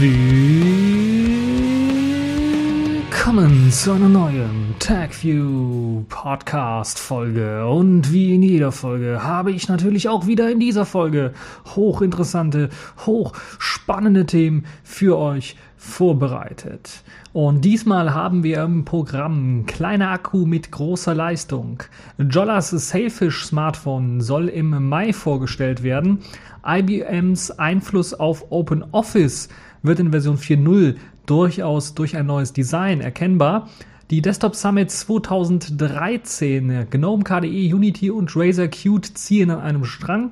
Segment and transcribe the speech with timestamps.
[0.00, 1.72] Willkommen
[3.72, 7.66] zu einer neuen TagView Podcast Folge.
[7.66, 11.32] Und wie in jeder Folge habe ich natürlich auch wieder in dieser Folge
[11.74, 12.68] hochinteressante,
[13.06, 17.02] hochspannende Themen für euch vorbereitet.
[17.32, 21.82] Und diesmal haben wir im Programm kleiner Akku mit großer Leistung.
[22.18, 26.20] Jollas Sailfish Smartphone soll im Mai vorgestellt werden.
[26.64, 29.48] IBMs Einfluss auf Open Office
[29.82, 30.96] wird in Version 4.0
[31.26, 33.68] durchaus durch ein neues Design erkennbar.
[34.10, 40.30] Die Desktop Summit 2013, GNOME KDE, Unity und Razer Qt ziehen an einem Strang.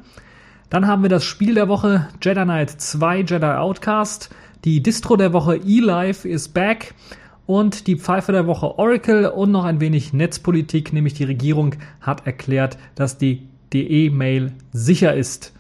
[0.70, 4.30] Dann haben wir das Spiel der Woche Jedi Knight 2 Jedi Outcast.
[4.64, 6.94] Die Distro der Woche eLife ist back.
[7.46, 12.26] Und die Pfeife der Woche Oracle und noch ein wenig Netzpolitik, nämlich die Regierung hat
[12.26, 15.52] erklärt, dass die DE-Mail sicher ist.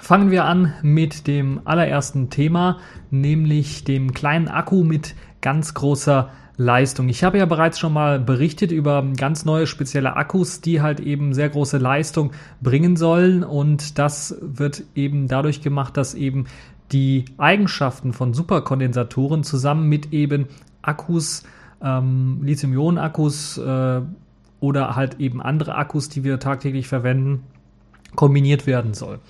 [0.00, 2.78] Fangen wir an mit dem allerersten Thema,
[3.10, 7.08] nämlich dem kleinen Akku mit ganz großer Leistung.
[7.08, 11.34] Ich habe ja bereits schon mal berichtet über ganz neue spezielle Akkus, die halt eben
[11.34, 16.46] sehr große Leistung bringen sollen und das wird eben dadurch gemacht, dass eben
[16.92, 20.46] die Eigenschaften von Superkondensatoren zusammen mit eben
[20.82, 21.42] Akkus,
[21.82, 24.02] ähm, Lithium-Ionen-Akkus äh,
[24.60, 27.42] oder halt eben andere Akkus, die wir tagtäglich verwenden,
[28.14, 29.20] kombiniert werden soll.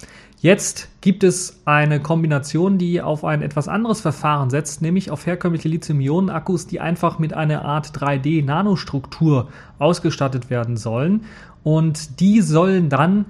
[0.44, 5.70] Jetzt gibt es eine Kombination, die auf ein etwas anderes Verfahren setzt, nämlich auf herkömmliche
[5.70, 11.24] Lithium-Ionen-Akkus, die einfach mit einer Art 3D-Nanostruktur ausgestattet werden sollen.
[11.62, 13.24] Und die sollen dann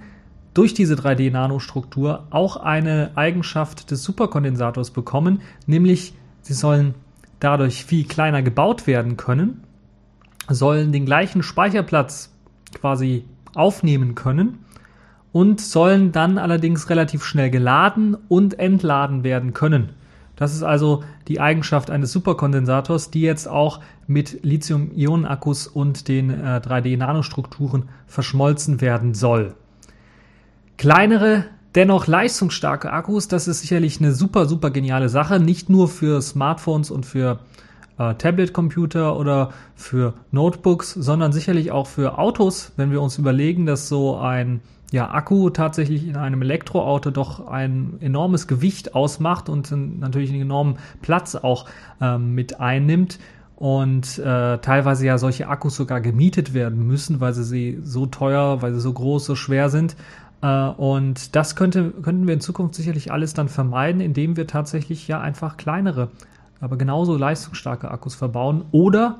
[0.55, 6.94] durch diese 3D-Nanostruktur auch eine Eigenschaft des Superkondensators bekommen, nämlich sie sollen
[7.38, 9.62] dadurch viel kleiner gebaut werden können,
[10.48, 12.32] sollen den gleichen Speicherplatz
[12.72, 14.63] quasi aufnehmen können
[15.34, 19.89] und sollen dann allerdings relativ schnell geladen und entladen werden können.
[20.37, 26.61] Das ist also die Eigenschaft eines Superkondensators, die jetzt auch mit Lithium-Ionen-Akkus und den äh,
[26.65, 29.55] 3D-Nanostrukturen verschmolzen werden soll.
[30.77, 35.41] Kleinere, dennoch leistungsstarke Akkus, das ist sicherlich eine super, super geniale Sache.
[35.41, 37.41] Nicht nur für Smartphones und für
[37.99, 43.89] äh, Tablet-Computer oder für Notebooks, sondern sicherlich auch für Autos, wenn wir uns überlegen, dass
[43.89, 50.31] so ein ja, Akku tatsächlich in einem Elektroauto doch ein enormes Gewicht ausmacht und natürlich
[50.31, 51.67] einen enormen Platz auch
[52.00, 53.19] ähm, mit einnimmt
[53.56, 58.62] und äh, teilweise ja solche Akkus sogar gemietet werden müssen, weil sie, sie so teuer,
[58.62, 59.97] weil sie so groß, so schwer sind.
[60.43, 65.09] Äh, und das könnte, könnten wir in Zukunft sicherlich alles dann vermeiden, indem wir tatsächlich
[65.09, 66.09] ja einfach kleinere,
[66.61, 68.65] aber genauso leistungsstarke Akkus verbauen.
[68.71, 69.19] Oder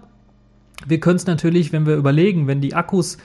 [0.87, 3.19] wir können es natürlich, wenn wir überlegen, wenn die Akkus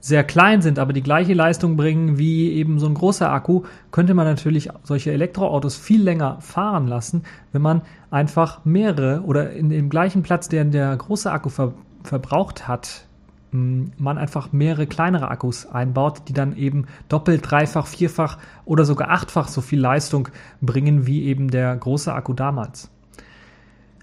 [0.00, 4.14] sehr klein sind, aber die gleiche Leistung bringen wie eben so ein großer Akku, könnte
[4.14, 7.22] man natürlich solche Elektroautos viel länger fahren lassen,
[7.52, 12.66] wenn man einfach mehrere oder in dem gleichen Platz, den der große Akku ver verbraucht
[12.66, 13.04] hat,
[13.52, 19.48] man einfach mehrere kleinere Akkus einbaut, die dann eben doppelt, dreifach, vierfach oder sogar achtfach
[19.48, 20.28] so viel Leistung
[20.62, 22.90] bringen wie eben der große Akku damals.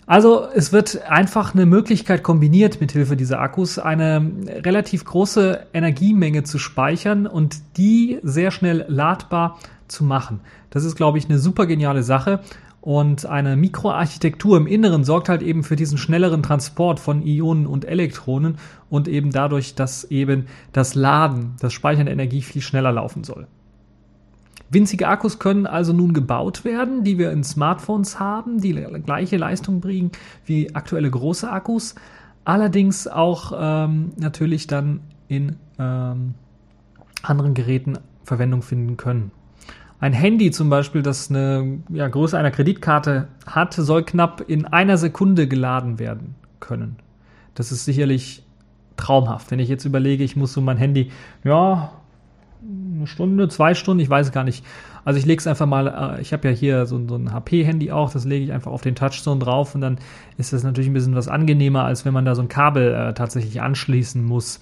[0.07, 4.31] Also es wird einfach eine Möglichkeit kombiniert mit Hilfe dieser Akkus, eine
[4.63, 9.59] relativ große Energiemenge zu speichern und die sehr schnell ladbar
[9.89, 10.39] zu machen.
[10.69, 12.39] Das ist, glaube ich, eine super geniale Sache.
[12.79, 17.83] Und eine Mikroarchitektur im Inneren sorgt halt eben für diesen schnelleren Transport von Ionen und
[17.83, 18.59] Elektronen
[18.89, 23.45] und eben dadurch, dass eben das Laden, das Speichern der Energie viel schneller laufen soll.
[24.69, 28.73] Winzige Akkus können also nun gebaut werden, die wir in Smartphones haben, die
[29.05, 30.11] gleiche Leistung bringen
[30.45, 31.95] wie aktuelle große Akkus,
[32.43, 36.33] allerdings auch ähm, natürlich dann in ähm,
[37.23, 39.31] anderen Geräten Verwendung finden können.
[39.99, 44.97] Ein Handy zum Beispiel, das eine ja, Größe einer Kreditkarte hat, soll knapp in einer
[44.97, 46.97] Sekunde geladen werden können.
[47.55, 48.43] Das ist sicherlich
[48.95, 49.49] traumhaft.
[49.49, 51.11] Wenn ich jetzt überlege, ich muss so mein Handy,
[51.43, 51.91] ja,
[52.97, 54.65] eine Stunde, zwei Stunden, ich weiß gar nicht.
[55.05, 57.91] Also ich lege es einfach mal, äh, ich habe ja hier so, so ein HP-Handy
[57.91, 59.97] auch, das lege ich einfach auf den Touchstone drauf und dann
[60.37, 63.13] ist das natürlich ein bisschen was angenehmer, als wenn man da so ein Kabel äh,
[63.13, 64.59] tatsächlich anschließen muss.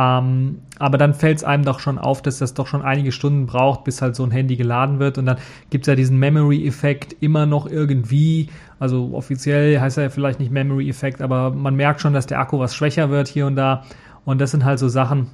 [0.00, 3.44] Ähm, aber dann fällt es einem doch schon auf, dass das doch schon einige Stunden
[3.44, 5.18] braucht, bis halt so ein Handy geladen wird.
[5.18, 5.36] Und dann
[5.68, 8.48] gibt es ja diesen Memory-Effekt immer noch irgendwie.
[8.78, 12.58] Also offiziell heißt er ja vielleicht nicht Memory-Effekt, aber man merkt schon, dass der Akku
[12.58, 13.82] was schwächer wird hier und da.
[14.24, 15.26] Und das sind halt so Sachen,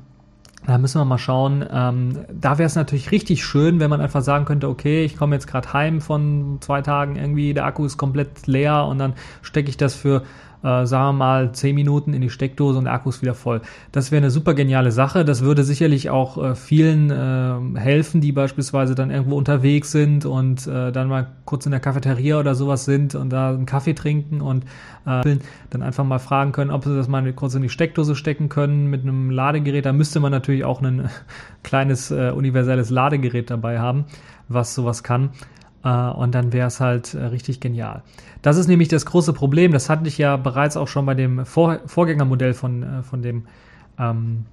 [0.66, 1.64] da müssen wir mal schauen.
[1.70, 5.36] Ähm, da wäre es natürlich richtig schön, wenn man einfach sagen könnte, okay, ich komme
[5.36, 9.68] jetzt gerade heim von zwei Tagen irgendwie, der Akku ist komplett leer und dann stecke
[9.70, 10.22] ich das für
[10.62, 13.60] äh, sagen wir mal, 10 Minuten in die Steckdose und der Akku ist wieder voll.
[13.92, 15.24] Das wäre eine super geniale Sache.
[15.24, 20.66] Das würde sicherlich auch äh, vielen äh, helfen, die beispielsweise dann irgendwo unterwegs sind und
[20.66, 24.40] äh, dann mal kurz in der Cafeteria oder sowas sind und da einen Kaffee trinken
[24.40, 24.64] und
[25.06, 25.38] äh,
[25.70, 28.86] dann einfach mal fragen können, ob sie das mal kurz in die Steckdose stecken können
[28.86, 29.86] mit einem Ladegerät.
[29.86, 31.08] Da müsste man natürlich auch ein
[31.62, 34.04] kleines äh, universelles Ladegerät dabei haben,
[34.48, 35.30] was sowas kann.
[35.86, 38.02] Äh, und dann wäre es halt äh, richtig genial.
[38.42, 39.70] Das ist nämlich das große Problem.
[39.70, 43.44] Das hatte ich ja bereits auch schon bei dem Vor Vorgängermodell von, äh, von dem,
[43.96, 44.46] ähm,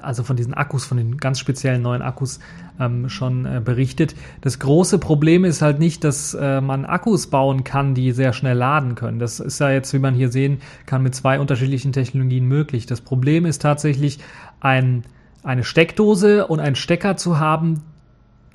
[0.00, 2.40] also von diesen Akkus, von den ganz speziellen neuen Akkus
[2.80, 4.14] ähm, schon äh, berichtet.
[4.40, 8.56] Das große Problem ist halt nicht, dass äh, man Akkus bauen kann, die sehr schnell
[8.56, 9.18] laden können.
[9.18, 12.86] Das ist ja jetzt, wie man hier sehen kann, mit zwei unterschiedlichen Technologien möglich.
[12.86, 14.20] Das Problem ist tatsächlich,
[14.60, 15.02] ein,
[15.42, 17.82] eine Steckdose und einen Stecker zu haben,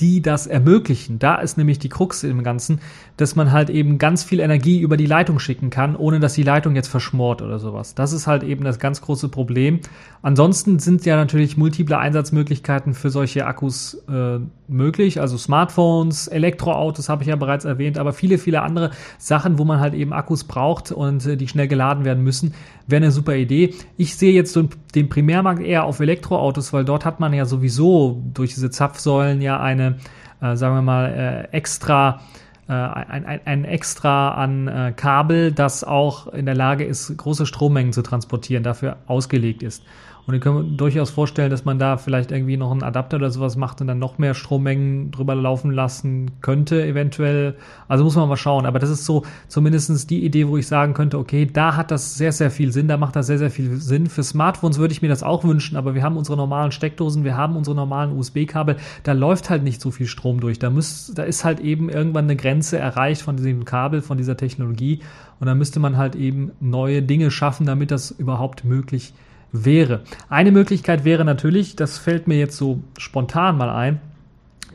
[0.01, 1.19] die das ermöglichen.
[1.19, 2.81] Da ist nämlich die Krux im Ganzen,
[3.17, 6.43] dass man halt eben ganz viel Energie über die Leitung schicken kann, ohne dass die
[6.43, 7.93] Leitung jetzt verschmort oder sowas.
[7.93, 9.79] Das ist halt eben das ganz große Problem.
[10.23, 15.21] Ansonsten sind ja natürlich multiple Einsatzmöglichkeiten für solche Akkus äh, möglich.
[15.21, 19.79] Also Smartphones, Elektroautos habe ich ja bereits erwähnt, aber viele, viele andere Sachen, wo man
[19.79, 22.53] halt eben Akkus braucht und äh, die schnell geladen werden müssen,
[22.91, 23.73] wäre eine super Idee.
[23.97, 24.57] Ich sehe jetzt
[24.95, 29.59] den Primärmarkt eher auf Elektroautos, weil dort hat man ja sowieso durch diese Zapfsäulen ja
[29.59, 29.97] eine,
[30.41, 32.21] äh, sagen wir mal, äh, extra
[32.67, 37.45] äh, ein, ein, ein Extra an äh, Kabel, das auch in der Lage ist, große
[37.45, 39.83] Strommengen zu transportieren, dafür ausgelegt ist.
[40.27, 43.31] Und ich kann mir durchaus vorstellen, dass man da vielleicht irgendwie noch einen Adapter oder
[43.31, 47.55] sowas macht und dann noch mehr Strommengen drüber laufen lassen könnte, eventuell.
[47.87, 48.65] Also muss man mal schauen.
[48.65, 52.15] Aber das ist so zumindestens die Idee, wo ich sagen könnte, okay, da hat das
[52.15, 54.07] sehr, sehr viel Sinn, da macht das sehr, sehr viel Sinn.
[54.07, 57.35] Für Smartphones würde ich mir das auch wünschen, aber wir haben unsere normalen Steckdosen, wir
[57.35, 60.59] haben unsere normalen USB-Kabel, da läuft halt nicht so viel Strom durch.
[60.59, 64.37] Da, muss, da ist halt eben irgendwann eine Grenze erreicht von diesem Kabel, von dieser
[64.37, 64.99] Technologie.
[65.39, 70.01] Und da müsste man halt eben neue Dinge schaffen, damit das überhaupt möglich ist wäre.
[70.29, 73.99] Eine Möglichkeit wäre natürlich, das fällt mir jetzt so spontan mal ein,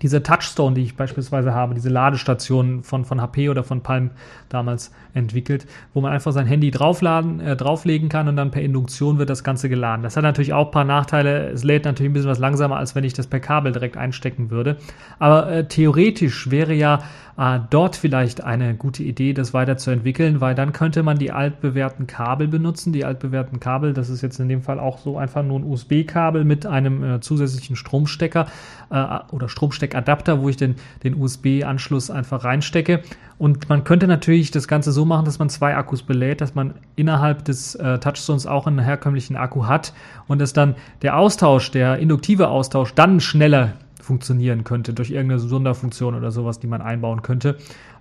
[0.03, 4.11] diese Touchstone, die ich beispielsweise habe, diese Ladestation von, von HP oder von Palm
[4.49, 9.19] damals entwickelt, wo man einfach sein Handy draufladen, äh, drauflegen kann und dann per Induktion
[9.19, 10.03] wird das Ganze geladen.
[10.03, 11.49] Das hat natürlich auch ein paar Nachteile.
[11.51, 14.51] Es lädt natürlich ein bisschen was langsamer, als wenn ich das per Kabel direkt einstecken
[14.51, 14.77] würde.
[15.19, 17.01] Aber äh, theoretisch wäre ja
[17.39, 22.49] äh, dort vielleicht eine gute Idee, das weiterzuentwickeln, weil dann könnte man die altbewährten Kabel
[22.49, 22.93] benutzen.
[22.93, 26.45] Die altbewährten Kabel, das ist jetzt in dem Fall auch so einfach nur ein USB-Kabel
[26.45, 28.47] mit einem äh, zusätzlichen Stromstecker
[28.91, 33.03] äh, oder Stromsteckadapter, wo ich den, den USB-Anschluss einfach reinstecke.
[33.39, 36.75] Und man könnte natürlich das Ganze so machen, dass man zwei Akkus belädt, dass man
[36.97, 39.93] innerhalb des äh, Touchstones auch einen herkömmlichen Akku hat
[40.29, 46.15] und dass dann der Austausch, der induktive Austausch dann schneller funktionieren könnte durch irgendeine Sonderfunktion
[46.15, 47.57] oder sowas, die man einbauen könnte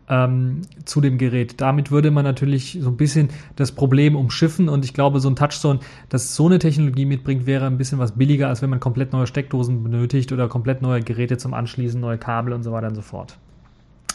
[0.10, 1.62] ähm, zu dem Gerät.
[1.62, 5.36] Damit würde man natürlich so ein bisschen das Problem umschiffen und ich glaube, so ein
[5.36, 5.80] Touchstone,
[6.10, 9.28] das so eine Technologie mitbringt, wäre ein bisschen was billiger, als wenn man komplett neue
[9.28, 13.02] Steckdosen benötigt oder komplett neue Geräte zum Anschließen, neue Kabel und so weiter und so
[13.02, 13.38] fort.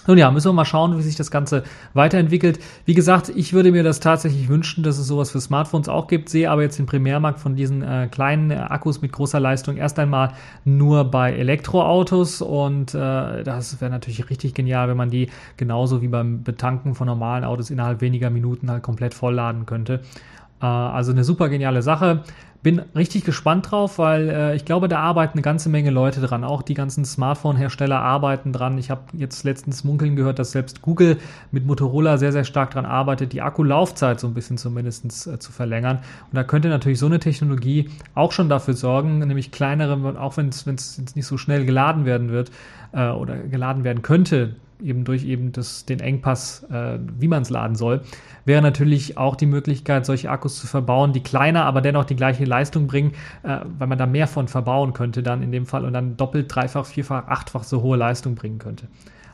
[0.07, 1.63] Nun ja, müssen wir mal schauen, wie sich das Ganze
[1.95, 2.59] weiterentwickelt.
[2.85, 6.29] Wie gesagt, ich würde mir das tatsächlich wünschen, dass es sowas für Smartphones auch gibt,
[6.29, 9.99] sehe aber jetzt den Primärmarkt von diesen äh, kleinen äh, Akkus mit großer Leistung erst
[9.99, 10.33] einmal
[10.65, 16.09] nur bei Elektroautos und äh, das wäre natürlich richtig genial, wenn man die genauso wie
[16.09, 20.01] beim Betanken von normalen Autos innerhalb weniger Minuten halt komplett vollladen könnte.
[20.61, 22.23] Äh, also eine super geniale Sache.
[22.63, 26.45] Bin richtig gespannt drauf, weil äh, ich glaube, da arbeiten eine ganze Menge Leute dran.
[26.45, 28.77] Auch die ganzen Smartphone-Hersteller arbeiten dran.
[28.77, 31.17] Ich habe jetzt letztens munkeln gehört, dass selbst Google
[31.53, 35.53] mit Motorola sehr, sehr stark dran arbeitet, die Akkulaufzeit so ein bisschen zumindest äh, zu
[35.53, 35.99] verlängern.
[36.31, 40.49] Und da könnte natürlich so eine Technologie auch schon dafür sorgen, nämlich kleinere, auch wenn
[40.49, 42.51] es nicht so schnell geladen werden wird
[42.93, 47.51] äh, oder geladen werden könnte, eben durch eben das, den Engpass, äh, wie man es
[47.51, 48.03] laden soll,
[48.45, 52.45] wäre natürlich auch die Möglichkeit, solche Akkus zu verbauen, die kleiner, aber dennoch die gleiche
[52.45, 55.93] Leistung bringen, äh, weil man da mehr von verbauen könnte dann in dem Fall und
[55.93, 58.89] dann doppelt, dreifach, vierfach, achtfach so hohe Leistung bringen könnte.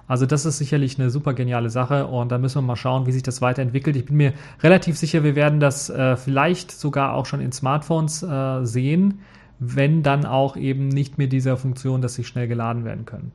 [0.09, 3.12] Also das ist sicherlich eine super geniale Sache und da müssen wir mal schauen, wie
[3.12, 3.97] sich das weiterentwickelt.
[3.97, 8.23] Ich bin mir relativ sicher, wir werden das äh, vielleicht sogar auch schon in Smartphones
[8.23, 9.21] äh, sehen,
[9.59, 13.33] wenn dann auch eben nicht mehr dieser Funktion, dass sie schnell geladen werden können.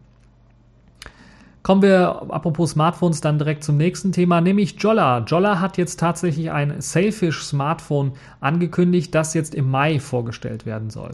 [1.64, 5.20] Kommen wir, apropos Smartphones, dann direkt zum nächsten Thema, nämlich Jolla.
[5.20, 11.12] Jolla hat jetzt tatsächlich ein Sailfish Smartphone angekündigt, das jetzt im Mai vorgestellt werden soll.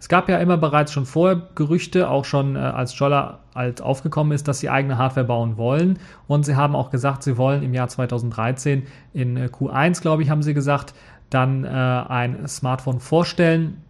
[0.00, 4.32] Es gab ja immer bereits schon vorher Gerüchte, auch schon äh, als Jolla als aufgekommen
[4.32, 5.98] ist, dass sie eigene Hardware bauen wollen.
[6.26, 10.30] Und sie haben auch gesagt, sie wollen im Jahr 2013 in äh, Q1, glaube ich,
[10.30, 10.94] haben sie gesagt,
[11.30, 13.82] dann äh, ein Smartphone vorstellen.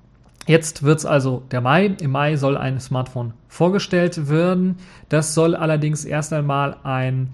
[0.46, 1.94] Jetzt wird es also der Mai.
[2.00, 4.76] Im Mai soll ein Smartphone vorgestellt werden.
[5.08, 7.28] Das soll allerdings erst einmal ein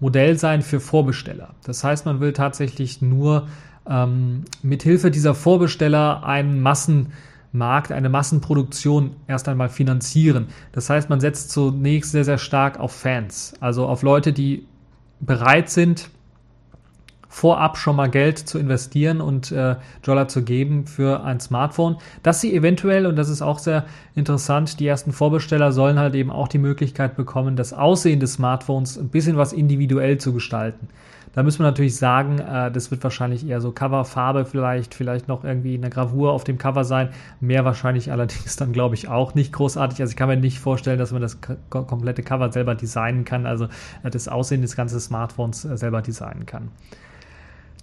[0.00, 1.54] Modell sein für Vorbesteller.
[1.64, 3.48] Das heißt, man will tatsächlich nur
[3.88, 10.48] ähm, mithilfe dieser Vorbesteller einen Massenmarkt, eine Massenproduktion erst einmal finanzieren.
[10.72, 14.66] Das heißt, man setzt zunächst sehr, sehr stark auf Fans, also auf Leute, die
[15.20, 16.10] bereit sind,
[17.28, 22.40] vorab schon mal Geld zu investieren und äh, Dollar zu geben für ein Smartphone, dass
[22.40, 26.48] sie eventuell, und das ist auch sehr interessant, die ersten Vorbesteller sollen halt eben auch
[26.48, 30.88] die Möglichkeit bekommen, das Aussehen des Smartphones ein bisschen was individuell zu gestalten.
[31.38, 35.44] Da müssen wir natürlich sagen, äh, das wird wahrscheinlich eher so Coverfarbe vielleicht, vielleicht noch
[35.44, 37.10] irgendwie eine Gravur auf dem Cover sein.
[37.40, 40.00] Mehr wahrscheinlich allerdings dann, glaube ich, auch nicht großartig.
[40.00, 41.38] Also ich kann mir nicht vorstellen, dass man das
[41.70, 43.66] komplette Cover selber designen kann, also
[44.02, 46.70] äh, das Aussehen des ganzen Smartphones äh, selber designen kann.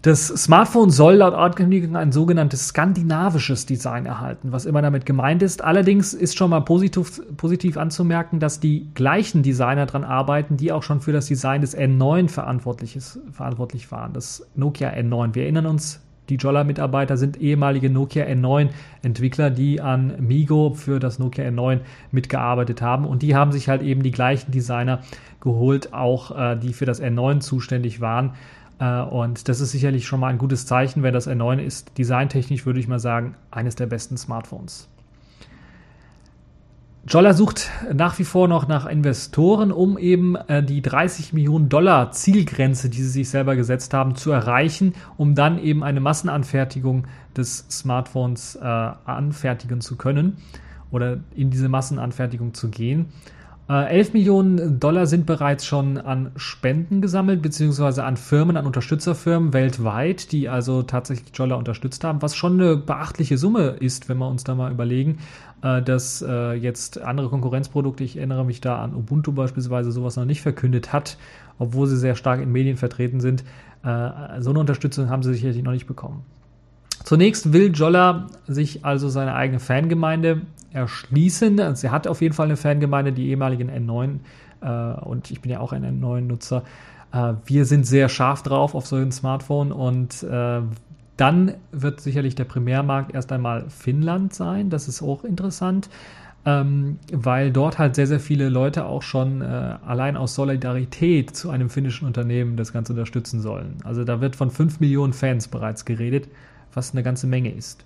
[0.06, 5.64] Das Smartphone soll laut Ankündigung ein sogenanntes skandinavisches Design erhalten, was immer damit gemeint ist.
[5.64, 10.84] Allerdings ist schon mal positiv, positiv anzumerken, dass die gleichen Designer daran arbeiten, die auch
[10.84, 15.34] schon für das Design des N9 verantwortlich, ist, verantwortlich waren, das Nokia N9.
[15.34, 21.46] Wir erinnern uns, die Jolla-Mitarbeiter sind ehemalige Nokia N9-Entwickler, die an Migo für das Nokia
[21.46, 21.80] N9
[22.12, 23.06] mitgearbeitet haben.
[23.06, 25.02] Und die haben sich halt eben die gleichen Designer
[25.40, 28.34] geholt, auch äh, die für das N9 zuständig waren.
[28.80, 31.98] Äh, und das ist sicherlich schon mal ein gutes Zeichen, wenn das R9 ist.
[31.98, 34.90] Designtechnisch würde ich mal sagen, eines der besten Smartphones.
[37.08, 42.12] Jolla sucht nach wie vor noch nach Investoren, um eben äh, die 30 Millionen Dollar
[42.12, 47.06] Zielgrenze, die sie sich selber gesetzt haben, zu erreichen, um dann eben eine Massenanfertigung
[47.38, 50.38] des Smartphones äh, anfertigen zu können
[50.90, 53.10] oder in diese Massenanfertigung zu gehen.
[53.68, 59.54] 11 äh, Millionen Dollar sind bereits schon an Spenden gesammelt, beziehungsweise an Firmen, an Unterstützerfirmen
[59.54, 64.30] weltweit, die also tatsächlich Jolla unterstützt haben, was schon eine beachtliche Summe ist, wenn wir
[64.30, 65.18] uns da mal überlegen,
[65.64, 70.26] äh, dass äh, jetzt andere Konkurrenzprodukte, ich erinnere mich da an Ubuntu beispielsweise, sowas noch
[70.26, 71.18] nicht verkündet hat,
[71.58, 73.44] obwohl sie sehr stark in Medien vertreten sind.
[73.84, 76.24] So eine Unterstützung haben sie sicherlich noch nicht bekommen.
[77.06, 80.42] Zunächst will Jolla sich also seine eigene Fangemeinde
[80.74, 81.60] erschließen.
[81.60, 84.18] Also er hat auf jeden Fall eine Fangemeinde, die ehemaligen N9
[84.62, 86.64] äh, und ich bin ja auch ein N9-Nutzer.
[87.14, 90.62] Äh, wir sind sehr scharf drauf auf so ein Smartphone und äh,
[91.16, 94.72] dann wird sicherlich der Primärmarkt erst einmal Finnland sein.
[94.72, 95.90] Das ist auch interessant.
[96.48, 101.50] Ähm, weil dort halt sehr, sehr viele Leute auch schon äh, allein aus Solidarität zu
[101.50, 103.78] einem finnischen Unternehmen das Ganze unterstützen sollen.
[103.84, 106.28] Also da wird von 5 Millionen Fans bereits geredet
[106.76, 107.86] was eine ganze Menge ist.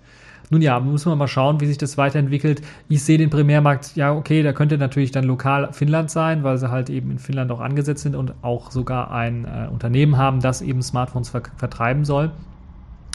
[0.50, 2.60] Nun ja, muss man mal schauen, wie sich das weiterentwickelt.
[2.88, 6.70] Ich sehe den Primärmarkt, ja, okay, da könnte natürlich dann lokal Finnland sein, weil sie
[6.70, 10.60] halt eben in Finnland auch angesetzt sind und auch sogar ein äh, Unternehmen haben, das
[10.60, 12.32] eben Smartphones ver vertreiben soll.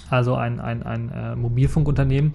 [0.10, 2.32] Also ein, ein, ein äh, Mobilfunkunternehmen.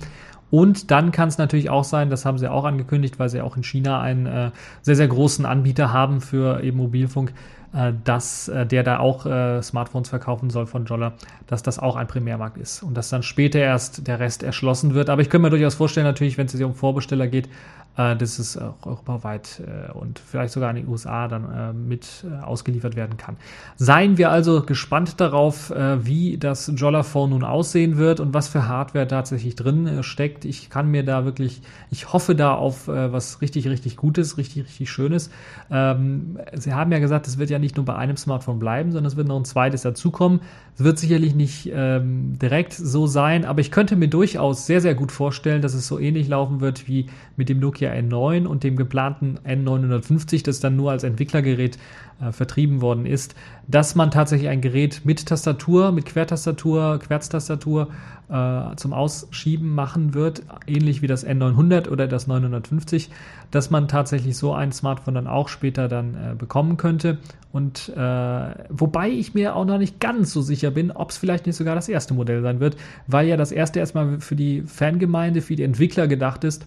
[0.50, 3.56] Und dann kann es natürlich auch sein, das haben sie auch angekündigt, weil sie auch
[3.56, 4.50] in China einen äh,
[4.82, 7.32] sehr, sehr großen Anbieter haben für eben Mobilfunk,
[7.72, 11.12] dass äh, der da auch äh, Smartphones verkaufen soll von Jolla,
[11.46, 15.08] dass das auch ein Primärmarkt ist und dass dann später erst der Rest erschlossen wird.
[15.08, 17.48] Aber ich könnte mir durchaus vorstellen, natürlich, wenn es sich um Vorbesteller geht,
[17.96, 22.24] äh, dass es auch europaweit äh, und vielleicht sogar in den USA dann äh, mit
[22.24, 23.36] äh, ausgeliefert werden kann.
[23.76, 28.68] Seien wir also gespannt darauf, äh, wie das Jolla-Phone nun aussehen wird und was für
[28.68, 30.44] Hardware tatsächlich drin äh, steckt.
[30.44, 34.90] Ich kann mir da wirklich, ich hoffe da auf was richtig, richtig Gutes, richtig, richtig
[34.90, 35.30] Schönes.
[35.70, 39.10] Ähm, Sie haben ja gesagt, es wird ja nicht nur bei einem Smartphone bleiben, sondern
[39.10, 40.40] es wird noch ein zweites dazukommen.
[40.76, 44.94] Es wird sicherlich nicht ähm, direkt so sein, aber ich könnte mir durchaus sehr, sehr
[44.94, 48.64] gut vorstellen, dass es so ähnlich laufen wird wie mit dem Nokia Nokia N9 und
[48.64, 51.78] dem geplanten N950, das dann nur als Entwicklergerät
[52.20, 53.34] äh, vertrieben worden ist,
[53.66, 57.88] dass man tatsächlich ein Gerät mit Tastatur, mit Quertastatur, Querztastatur
[58.28, 63.10] äh, zum Ausschieben machen wird, ähnlich wie das N900 oder das 950,
[63.50, 67.18] dass man tatsächlich so ein Smartphone dann auch später dann äh, bekommen könnte.
[67.52, 71.46] Und äh, wobei ich mir auch noch nicht ganz so sicher bin, ob es vielleicht
[71.46, 75.40] nicht sogar das erste Modell sein wird, weil ja das erste erstmal für die Fangemeinde,
[75.40, 76.66] für die Entwickler gedacht ist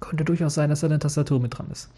[0.00, 1.90] könnte durchaus sein, dass da eine Tastatur mit dran ist.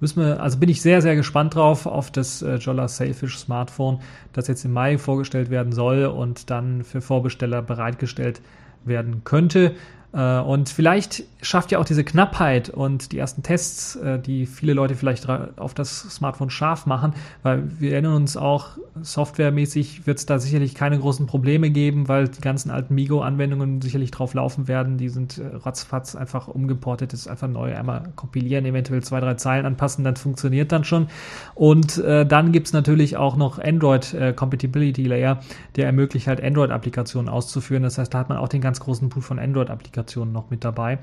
[0.00, 4.00] Müssen wir, also bin ich sehr, sehr gespannt drauf auf das äh, Jolla Sailfish Smartphone,
[4.32, 8.40] das jetzt im Mai vorgestellt werden soll und dann für Vorbesteller bereitgestellt
[8.84, 9.74] werden könnte.
[10.12, 14.72] Äh, und vielleicht schafft ja auch diese Knappheit und die ersten Tests, äh, die viele
[14.72, 20.26] Leute vielleicht auf das Smartphone scharf machen, weil wir erinnern uns auch, softwaremäßig wird es
[20.26, 24.98] da sicherlich keine großen Probleme geben, weil die ganzen alten Migo-Anwendungen sicherlich drauf laufen werden.
[24.98, 29.34] Die sind äh, ratzfatz einfach umgeportet, das ist einfach neu, einmal kompilieren, eventuell zwei, drei
[29.34, 31.06] Zeilen anpassen, dann funktioniert dann schon.
[31.54, 35.40] Und äh, dann gibt's natürlich auch noch Android äh, Compatibility Layer,
[35.76, 37.84] der ermöglicht halt Android-Applikationen auszuführen.
[37.84, 40.64] Das heißt, da hat man auch den ganz großen Pool von Android-Applikationen Applikationen noch mit
[40.64, 40.98] dabei.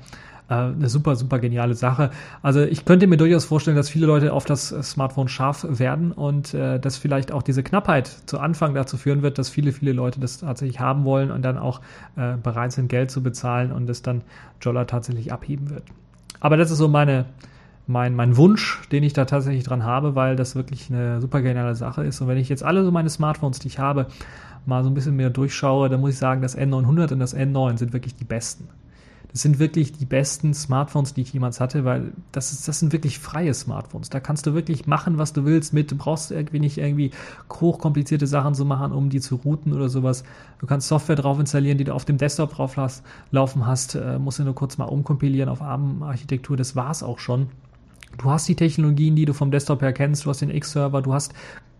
[0.48, 2.10] Äh, eine super, super geniale Sache.
[2.42, 6.54] Also ich könnte mir durchaus vorstellen, dass viele Leute auf das Smartphone scharf werden und
[6.54, 10.20] äh, dass vielleicht auch diese Knappheit zu Anfang dazu führen wird, dass viele, viele Leute
[10.20, 11.80] das tatsächlich haben wollen und dann auch
[12.16, 14.22] äh, bereit sind, Geld zu bezahlen und es dann
[14.60, 15.84] Jolla tatsächlich abheben wird.
[16.40, 17.26] Aber das ist so meine,
[17.86, 21.74] mein, mein Wunsch, den ich da tatsächlich dran habe, weil das wirklich eine super geniale
[21.74, 22.20] Sache ist.
[22.20, 24.06] Und wenn ich jetzt alle so meine Smartphones, die ich habe,
[24.66, 27.78] mal so ein bisschen mehr durchschaue, dann muss ich sagen, das N900 und das N9
[27.78, 28.68] sind wirklich die besten.
[29.38, 32.92] Das sind wirklich die besten Smartphones, die ich jemals hatte, weil das, ist, das sind
[32.92, 34.10] wirklich freie Smartphones.
[34.10, 35.92] Da kannst du wirklich machen, was du willst mit.
[35.92, 37.12] Du brauchst irgendwie nicht irgendwie
[37.48, 40.24] hochkomplizierte Sachen zu machen, um die zu routen oder sowas.
[40.58, 42.74] Du kannst Software drauf installieren, die du auf dem Desktop drauf
[43.30, 43.94] laufen hast.
[43.94, 46.56] Äh, musst du nur kurz mal umkompilieren auf ARM-Architektur.
[46.56, 47.46] Das war's auch schon.
[48.16, 50.24] Du hast die Technologien, die du vom Desktop her kennst.
[50.24, 51.32] Du hast den X-Server, du hast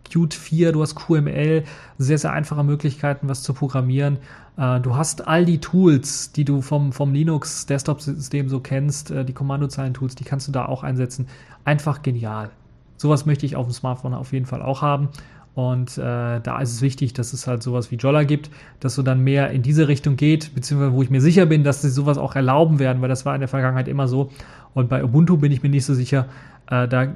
[0.05, 1.64] Qt 4, du hast QML,
[1.99, 4.19] sehr, sehr einfache Möglichkeiten, was zu programmieren.
[4.57, 9.33] Äh, du hast all die Tools, die du vom, vom Linux-Desktop-System so kennst, äh, die
[9.35, 11.26] Kommandozeilen-Tools, die kannst du da auch einsetzen.
[11.64, 12.50] Einfach genial.
[12.97, 15.09] Sowas möchte ich auf dem Smartphone auf jeden Fall auch haben.
[15.55, 19.02] Und äh, da ist es wichtig, dass es halt sowas wie Jolla gibt, dass so
[19.02, 22.17] dann mehr in diese Richtung geht, beziehungsweise wo ich mir sicher bin, dass sie sowas
[22.17, 24.31] auch erlauben werden, weil das war in der Vergangenheit immer so.
[24.73, 26.26] Und bei Ubuntu bin ich mir nicht so sicher.
[26.71, 27.09] Äh, da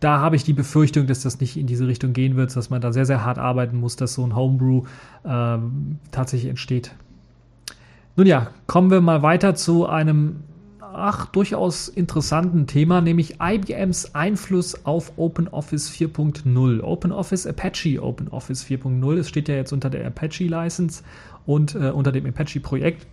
[0.00, 2.80] da habe ich die Befürchtung, dass das nicht in diese Richtung gehen wird, dass man
[2.80, 4.84] da sehr, sehr hart arbeiten muss, dass so ein Homebrew
[5.24, 6.92] ähm, tatsächlich entsteht.
[8.16, 10.42] Nun ja, kommen wir mal weiter zu einem
[10.80, 16.80] ach, durchaus interessanten Thema, nämlich IBMs Einfluss auf OpenOffice 4.0.
[16.80, 19.18] OpenOffice Apache OpenOffice 4.0.
[19.18, 21.02] Es steht ja jetzt unter der Apache License
[21.46, 23.06] und äh, unter dem Apache Projekt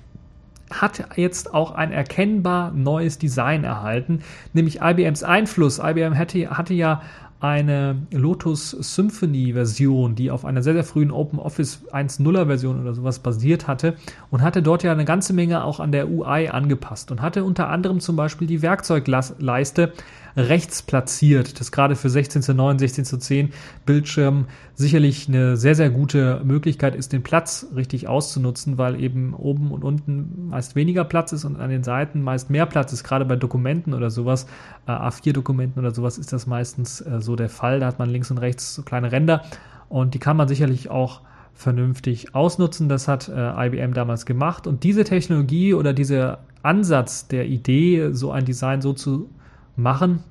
[0.69, 4.19] hat jetzt auch ein erkennbar neues Design erhalten,
[4.53, 5.79] nämlich IBMs Einfluss.
[5.79, 7.01] IBM hatte, hatte ja
[7.39, 12.95] eine Lotus Symphony Version, die auf einer sehr, sehr frühen Open Office 1.0er Version oder
[12.95, 13.95] sowas basiert hatte
[14.31, 17.69] und hatte dort ja eine ganze Menge auch an der UI angepasst und hatte unter
[17.69, 19.93] anderem zum Beispiel die Werkzeugleiste
[20.37, 21.59] rechts platziert.
[21.59, 23.49] Das gerade für 16 zu 9, 16 zu 10
[23.85, 24.45] Bildschirm
[24.75, 29.83] sicherlich eine sehr, sehr gute Möglichkeit ist, den Platz richtig auszunutzen, weil eben oben und
[29.83, 33.03] unten meist weniger Platz ist und an den Seiten meist mehr Platz ist.
[33.03, 34.45] Gerade bei Dokumenten oder sowas,
[34.87, 37.79] äh, A4-Dokumenten oder sowas ist das meistens äh, so der Fall.
[37.79, 39.43] Da hat man links und rechts so kleine Ränder
[39.89, 41.21] und die kann man sicherlich auch
[41.55, 42.87] vernünftig ausnutzen.
[42.87, 44.67] Das hat äh, IBM damals gemacht.
[44.67, 49.29] Und diese Technologie oder dieser Ansatz der Idee, so ein Design so zu
[49.77, 50.23] machen,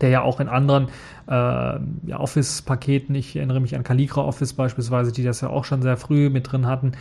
[0.00, 0.88] der ja auch in anderen
[1.26, 5.82] äh, ja, Office-Paketen, ich erinnere mich an Caligra Office beispielsweise, die das ja auch schon
[5.82, 6.92] sehr früh mit drin hatten,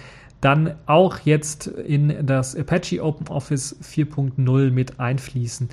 [0.41, 5.69] dann auch jetzt in das Apache Open Office 4.0 mit einfließen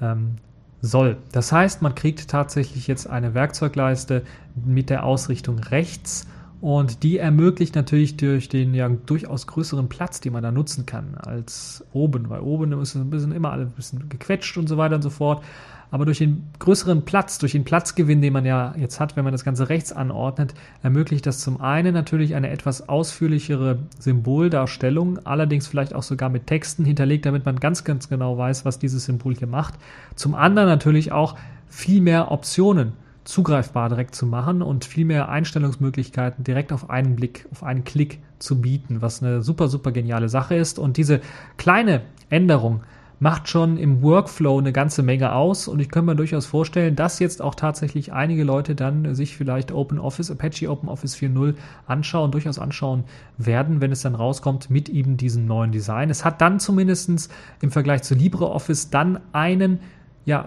[0.00, 0.36] ähm,
[0.80, 1.16] soll.
[1.32, 4.22] Das heißt, man kriegt tatsächlich jetzt eine Werkzeugleiste
[4.54, 6.26] mit der Ausrichtung rechts
[6.60, 11.14] und die ermöglicht natürlich durch den ja durchaus größeren Platz, den man da nutzen kann,
[11.14, 12.30] als oben.
[12.30, 15.10] Weil oben ist ein bisschen immer alles ein bisschen gequetscht und so weiter und so
[15.10, 15.44] fort.
[15.90, 19.32] Aber durch den größeren Platz, durch den Platzgewinn, den man ja jetzt hat, wenn man
[19.32, 25.94] das Ganze rechts anordnet, ermöglicht das zum einen natürlich eine etwas ausführlichere Symboldarstellung, allerdings vielleicht
[25.94, 29.46] auch sogar mit Texten hinterlegt, damit man ganz, ganz genau weiß, was dieses Symbol hier
[29.46, 29.74] macht.
[30.14, 31.36] Zum anderen natürlich auch
[31.68, 32.92] viel mehr Optionen
[33.28, 38.20] zugreifbar direkt zu machen und viel mehr Einstellungsmöglichkeiten direkt auf einen Blick, auf einen Klick
[38.38, 40.78] zu bieten, was eine super, super geniale Sache ist.
[40.78, 41.20] Und diese
[41.58, 42.80] kleine Änderung
[43.20, 47.18] macht schon im Workflow eine ganze Menge aus und ich könnte mir durchaus vorstellen, dass
[47.18, 51.54] jetzt auch tatsächlich einige Leute dann sich vielleicht OpenOffice, Apache OpenOffice 4.0
[51.86, 53.04] anschauen, durchaus anschauen
[53.36, 56.08] werden, wenn es dann rauskommt mit eben diesem neuen Design.
[56.08, 57.28] Es hat dann zumindestens
[57.60, 59.80] im Vergleich zu LibreOffice dann einen,
[60.24, 60.46] ja,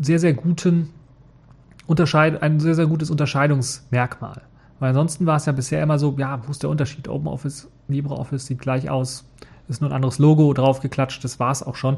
[0.00, 0.90] sehr, sehr guten
[1.86, 4.42] Unterscheid ein sehr, sehr gutes Unterscheidungsmerkmal.
[4.78, 7.08] Weil ansonsten war es ja bisher immer so, ja, wo ist der Unterschied?
[7.08, 9.24] OpenOffice, LibreOffice sieht gleich aus,
[9.68, 11.96] ist nur ein anderes Logo draufgeklatscht, das war es auch schon.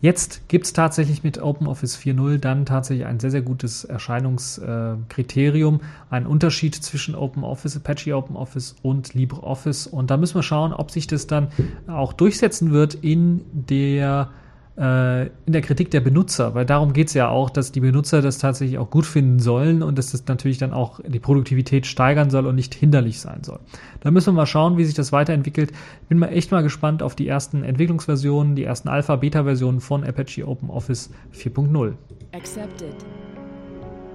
[0.00, 6.26] Jetzt gibt es tatsächlich mit OpenOffice 4.0 dann tatsächlich ein sehr, sehr gutes Erscheinungskriterium, einen
[6.26, 9.86] Unterschied zwischen OpenOffice, Apache OpenOffice und LibreOffice.
[9.86, 11.48] Und da müssen wir schauen, ob sich das dann
[11.86, 14.28] auch durchsetzen wird in der
[14.76, 18.22] äh, in der Kritik der Benutzer, weil darum geht es ja auch, dass die Benutzer
[18.22, 22.30] das tatsächlich auch gut finden sollen und dass das natürlich dann auch die Produktivität steigern
[22.30, 23.60] soll und nicht hinderlich sein soll.
[24.00, 25.72] Da müssen wir mal schauen, wie sich das weiterentwickelt.
[26.08, 31.10] Bin mal echt mal gespannt auf die ersten Entwicklungsversionen, die ersten Alpha-Beta-Versionen von Apache OpenOffice
[31.34, 31.92] 4.0.
[32.32, 32.96] Accepted.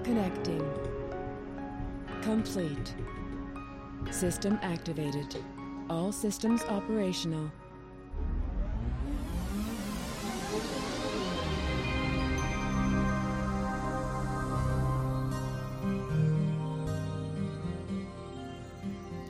[0.03, 0.61] Connecting.
[2.25, 2.93] Complete.
[4.11, 5.37] System activated.
[5.87, 7.49] All systems operational.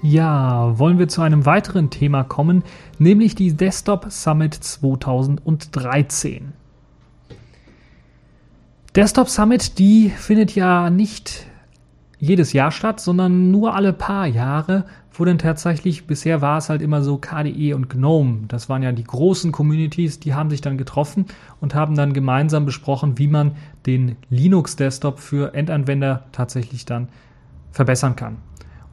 [0.02, 2.64] Ja, wollen wir zu einem weiteren Thema kommen,
[3.00, 6.54] nämlich die Desktop Summit 2013.
[8.96, 11.48] Desktop Summit, die findet ja nicht
[12.18, 16.82] jedes Jahr statt, sondern nur alle paar Jahre, wo dann tatsächlich, bisher war es halt
[16.82, 20.78] immer so KDE und GNOME, das waren ja die großen Communities, die haben sich dann
[20.78, 21.26] getroffen
[21.60, 27.10] und haben dann gemeinsam besprochen, wie man den Linux-Desktop für Endanwender tatsächlich dann
[27.72, 28.38] verbessern kann.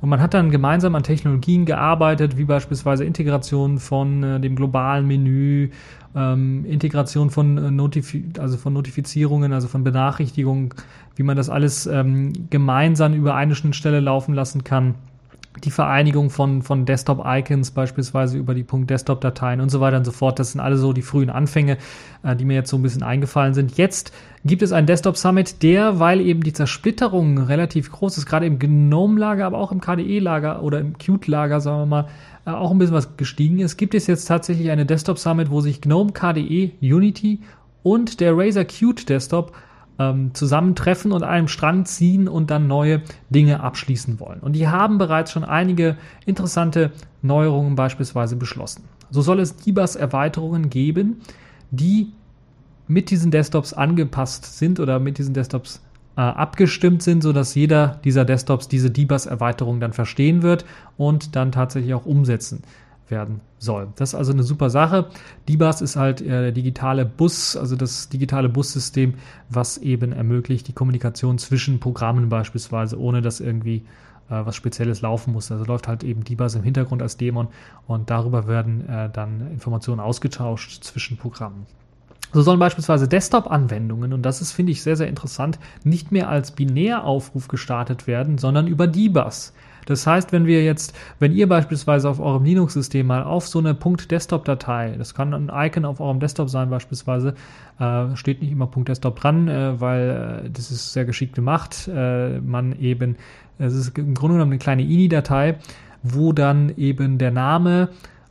[0.07, 5.05] Und man hat dann gemeinsam an Technologien gearbeitet, wie beispielsweise Integration von äh, dem globalen
[5.05, 5.71] Menü,
[6.15, 10.69] ähm, Integration von, äh, Notifi also von Notifizierungen, also von Benachrichtigungen,
[11.17, 14.95] wie man das alles ähm, gemeinsam über eine Schnittstelle laufen lassen kann
[15.65, 20.39] die Vereinigung von, von Desktop-Icons beispielsweise über die Desktop-Dateien und so weiter und so fort.
[20.39, 21.79] Das sind alle so die frühen Anfänge,
[22.23, 23.77] äh, die mir jetzt so ein bisschen eingefallen sind.
[23.77, 24.13] Jetzt
[24.45, 28.59] gibt es einen Desktop Summit, der, weil eben die Zersplitterung relativ groß ist, gerade im
[28.59, 32.09] GNOME-Lager, aber auch im KDE-Lager oder im Qt-Lager, sagen wir mal,
[32.47, 35.61] äh, auch ein bisschen was gestiegen ist, gibt es jetzt tatsächlich eine Desktop Summit, wo
[35.61, 37.41] sich GNOME, KDE, Unity
[37.83, 39.53] und der Razer Qt Desktop
[39.99, 44.41] ähm, zusammentreffen und einem Strang ziehen und dann neue Dinge abschließen wollen.
[44.41, 48.85] Und die haben bereits schon einige interessante Neuerungen beispielsweise beschlossen.
[49.11, 51.21] So soll es DBus-Erweiterungen geben,
[51.71, 52.13] die
[52.89, 55.83] mit diesen Desktops angepasst sind oder mit diesen Desktops
[56.17, 60.65] äh, abgestimmt sind, sodass jeder dieser Desktops diese DBus-Erweiterung dann verstehen wird
[60.97, 62.63] und dann tatsächlich auch umsetzen
[63.09, 63.89] werden soll.
[63.97, 65.07] Das ist also eine super Sache.
[65.49, 69.15] DBus ist halt äh, der digitale Bus, also das digitale Bussystem,
[69.49, 73.85] was eben ermöglicht die Kommunikation zwischen Programmen beispielsweise, ohne dass irgendwie
[74.29, 75.51] äh, was Spezielles laufen muss.
[75.51, 77.49] Also läuft halt eben DBus im Hintergrund als Dämon
[77.87, 81.67] und darüber werden äh, dann Informationen ausgetauscht zwischen Programmen.
[82.33, 86.51] So sollen beispielsweise Desktop-Anwendungen, und das ist, finde ich, sehr, sehr interessant, nicht mehr als
[86.51, 89.53] Binäraufruf gestartet werden, sondern über DBus.
[89.87, 93.75] Das heißt, wenn wir jetzt, wenn ihr beispielsweise auf eurem Linux-System mal auf so eine
[93.75, 97.35] .desktop-Datei, das kann ein Icon auf eurem Desktop sein beispielsweise,
[97.79, 101.89] äh, steht nicht immer .desktop dran, äh, weil äh, das ist sehr geschickt gemacht.
[101.89, 103.17] Äh, man eben,
[103.59, 105.57] es ist im Grunde genommen eine kleine INI-Datei,
[106.03, 107.89] wo dann eben der Name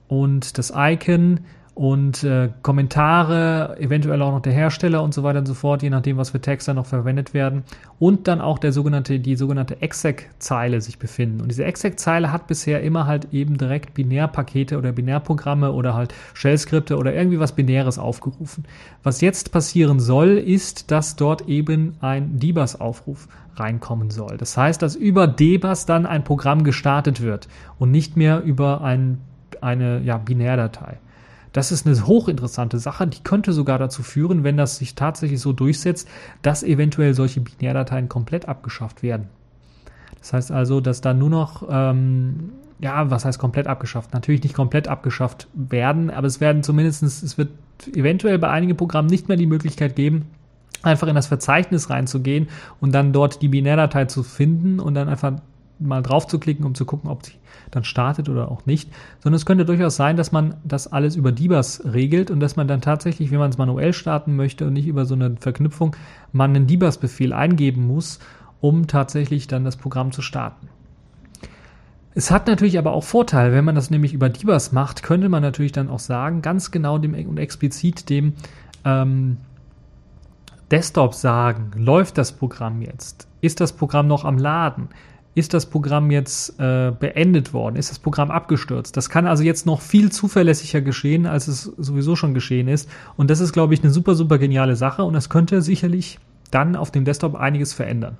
[0.08, 1.40] und das Icon
[1.76, 5.90] und äh, Kommentare, eventuell auch noch der Hersteller und so weiter und so fort, je
[5.90, 7.64] nachdem, was für Texte noch verwendet werden.
[8.00, 11.42] Und dann auch der sogenannte, die sogenannte exec-Zeile sich befinden.
[11.42, 16.96] Und diese exec-Zeile hat bisher immer halt eben direkt Binärpakete oder Binärprogramme oder halt Shell-Skripte
[16.98, 18.64] oder irgendwie was Binäres aufgerufen.
[19.04, 24.38] Was jetzt passieren soll, ist, dass dort eben ein Debus-Aufruf reinkommen soll.
[24.38, 29.20] Das heißt, dass über Debus dann ein Programm gestartet wird und nicht mehr über ein,
[29.60, 31.00] eine ja, Binärdatei.
[31.56, 35.54] Das ist eine hochinteressante Sache, die könnte sogar dazu führen, wenn das sich tatsächlich so
[35.54, 36.06] durchsetzt,
[36.42, 39.30] dass eventuell solche Binärdateien komplett abgeschafft werden.
[40.20, 44.14] Das heißt also, dass da nur noch, ähm, ja, was heißt komplett abgeschafft?
[44.14, 47.52] Natürlich nicht komplett abgeschafft werden, aber es werden zumindest, es wird
[47.94, 50.26] eventuell bei einigen Programmen nicht mehr die Möglichkeit geben,
[50.84, 52.50] einfach in das Verzeichnis reinzugehen
[52.82, 55.32] und dann dort die Binärdatei zu finden und dann einfach
[55.80, 57.34] mal drauf zu klicken, um zu gucken, ob sie
[57.72, 58.90] dann startet oder auch nicht,
[59.22, 62.68] sondern es könnte durchaus sein, dass man das alles über Debus regelt und dass man
[62.68, 65.96] dann tatsächlich, wenn man es manuell starten möchte und nicht über so eine Verknüpfung,
[66.32, 68.20] man einen Debus-Befehl eingeben muss,
[68.62, 70.70] um tatsächlich dann das Programm zu starten.
[72.14, 75.42] Es hat natürlich aber auch Vorteile, wenn man das nämlich über Debus macht, könnte man
[75.42, 78.34] natürlich dann auch sagen, ganz genau dem und explizit dem
[78.86, 79.38] ähm,
[80.72, 83.28] Desktop sagen, läuft das Programm jetzt?
[83.42, 84.90] Ist das Programm noch am Laden?
[85.36, 87.76] Ist das Programm jetzt äh, beendet worden?
[87.76, 88.96] Ist das Programm abgestürzt?
[88.96, 92.90] Das kann also jetzt noch viel zuverlässiger geschehen, als es sowieso schon geschehen ist.
[93.18, 96.20] Und das ist, glaube ich, eine super, super geniale Sache und das könnte sicherlich
[96.52, 98.18] dann auf dem Desktop einiges verändern.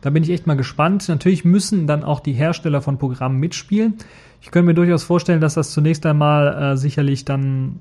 [0.00, 1.08] Da bin ich echt mal gespannt.
[1.08, 3.94] Natürlich müssen dann auch die Hersteller von Programmen mitspielen.
[4.40, 7.80] Ich könnte mir durchaus vorstellen, dass das zunächst einmal äh, sicherlich dann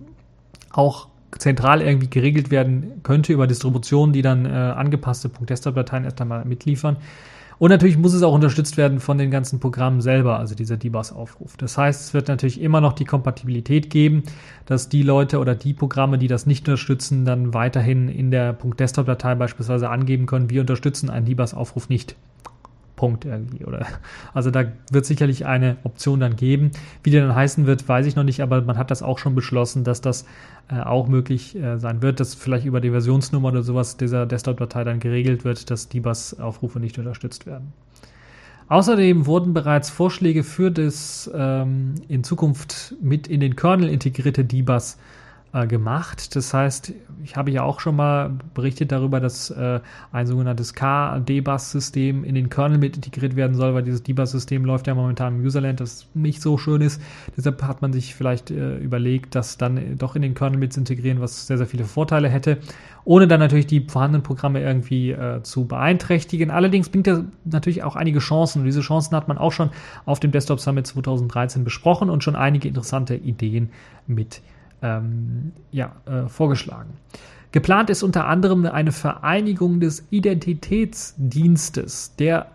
[0.71, 1.07] auch
[1.37, 6.97] zentral irgendwie geregelt werden könnte über Distributionen, die dann äh, angepasste .desktop-Dateien erst einmal mitliefern.
[7.57, 11.57] Und natürlich muss es auch unterstützt werden von den ganzen Programmen selber, also dieser DBus-Aufruf.
[11.57, 14.23] Das heißt, es wird natürlich immer noch die Kompatibilität geben,
[14.65, 19.35] dass die Leute oder die Programme, die das nicht unterstützen, dann weiterhin in der .desktop-Datei
[19.35, 22.15] beispielsweise angeben können, wir unterstützen einen DBus-Aufruf nicht.
[22.95, 23.65] Punkt irgendwie.
[23.65, 23.85] Oder
[24.33, 26.71] also da wird sicherlich eine Option dann geben.
[27.03, 29.35] Wie die dann heißen wird, weiß ich noch nicht, aber man hat das auch schon
[29.35, 30.25] beschlossen, dass das
[30.69, 34.83] äh, auch möglich äh, sein wird, dass vielleicht über die Versionsnummer oder sowas dieser Desktop-Datei
[34.83, 37.73] dann geregelt wird, dass die aufrufe nicht unterstützt werden.
[38.67, 44.95] Außerdem wurden bereits Vorschläge für das ähm, in Zukunft mit in den Kernel integrierte Debus
[44.95, 44.97] äh,
[45.63, 46.35] gemacht.
[46.35, 49.79] Das heißt, ich habe ja auch schon mal berichtet darüber, dass äh,
[50.11, 54.93] ein sogenanntes K-Debus-System in den Kernel mit integriert werden soll, weil dieses Debus-System läuft ja
[54.93, 57.01] momentan im Userland, das nicht so schön ist.
[57.37, 60.81] Deshalb hat man sich vielleicht äh, überlegt, das dann doch in den Kernel mit zu
[60.81, 62.57] integrieren, was sehr, sehr viele Vorteile hätte,
[63.05, 66.51] ohne dann natürlich die vorhandenen Programme irgendwie äh, zu beeinträchtigen.
[66.51, 69.69] Allerdings bringt er natürlich auch einige Chancen und diese Chancen hat man auch schon
[70.05, 73.69] auf dem Desktop Summit 2013 besprochen und schon einige interessante Ideen
[74.05, 74.41] mit
[74.81, 76.89] ähm, ja, äh, vorgeschlagen.
[77.51, 82.47] Geplant ist unter anderem eine Vereinigung des Identitätsdienstes, der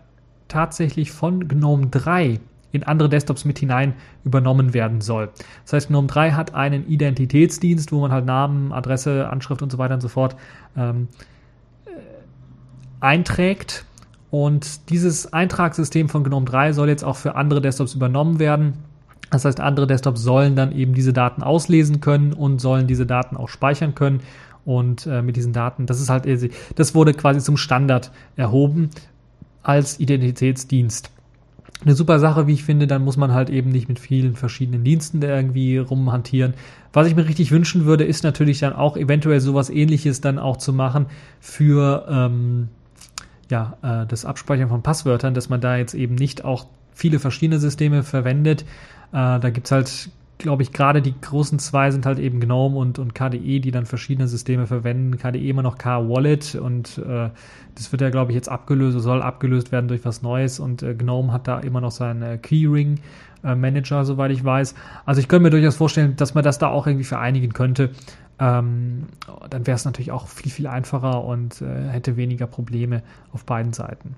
[0.47, 2.39] tatsächlich von GNOME 3
[2.71, 5.29] in andere Desktops mit hinein übernommen werden soll.
[5.63, 9.77] Das heißt, GNOME 3 hat einen Identitätsdienst, wo man halt Namen, Adresse, Anschrift und so
[9.77, 10.35] weiter und so fort
[10.77, 11.07] ähm,
[11.85, 11.89] äh,
[12.99, 13.85] einträgt.
[14.29, 18.73] Und dieses Eintragssystem von GNOME 3 soll jetzt auch für andere Desktops übernommen werden.
[19.31, 23.37] Das heißt, andere Desktops sollen dann eben diese Daten auslesen können und sollen diese Daten
[23.37, 24.19] auch speichern können.
[24.65, 26.27] Und äh, mit diesen Daten, das ist halt,
[26.75, 28.91] das wurde quasi zum Standard erhoben
[29.63, 31.09] als Identitätsdienst.
[31.83, 34.83] Eine super Sache, wie ich finde, dann muss man halt eben nicht mit vielen verschiedenen
[34.83, 36.53] Diensten da irgendwie rumhantieren.
[36.93, 40.57] Was ich mir richtig wünschen würde, ist natürlich dann auch eventuell sowas ähnliches dann auch
[40.57, 41.07] zu machen
[41.39, 42.67] für ähm,
[43.49, 47.59] ja, äh, das Abspeichern von Passwörtern, dass man da jetzt eben nicht auch viele verschiedene
[47.59, 48.63] Systeme verwendet,
[49.11, 52.77] äh, da gibt es halt, glaube ich, gerade die großen zwei sind halt eben GNOME
[52.77, 55.17] und, und KDE, die dann verschiedene Systeme verwenden.
[55.17, 57.29] KDE immer noch K-Wallet und äh,
[57.75, 60.95] das wird ja, glaube ich, jetzt abgelöst, soll abgelöst werden durch was Neues und äh,
[60.95, 62.99] GNOME hat da immer noch seinen äh, Keyring.
[63.43, 64.75] Äh, Manager, soweit ich weiß.
[65.05, 67.89] Also ich könnte mir durchaus vorstellen, dass man das da auch irgendwie vereinigen könnte.
[68.39, 69.07] Ähm,
[69.49, 73.73] dann wäre es natürlich auch viel, viel einfacher und äh, hätte weniger Probleme auf beiden
[73.73, 74.15] Seiten.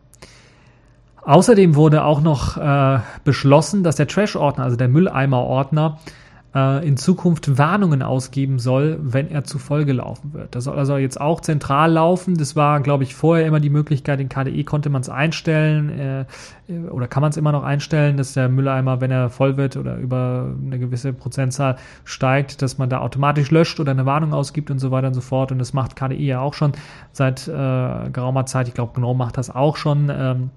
[1.25, 5.99] Außerdem wurde auch noch äh, beschlossen, dass der Trash-Ordner, also der Mülleimer-Ordner,
[6.53, 10.53] äh, in Zukunft Warnungen ausgeben soll, wenn er zu voll gelaufen wird.
[10.55, 12.35] Das soll also jetzt auch zentral laufen.
[12.37, 14.19] Das war, glaube ich, vorher immer die Möglichkeit.
[14.19, 16.25] In KDE konnte man es einstellen äh,
[16.89, 19.97] oder kann man es immer noch einstellen, dass der Mülleimer, wenn er voll wird oder
[19.97, 24.79] über eine gewisse Prozentzahl steigt, dass man da automatisch löscht oder eine Warnung ausgibt und
[24.79, 25.51] so weiter und so fort.
[25.51, 26.73] Und das macht KDE ja auch schon
[27.11, 28.67] seit äh, geraumer Zeit.
[28.67, 30.11] Ich glaube, GNOME macht das auch schon.
[30.13, 30.49] Ähm,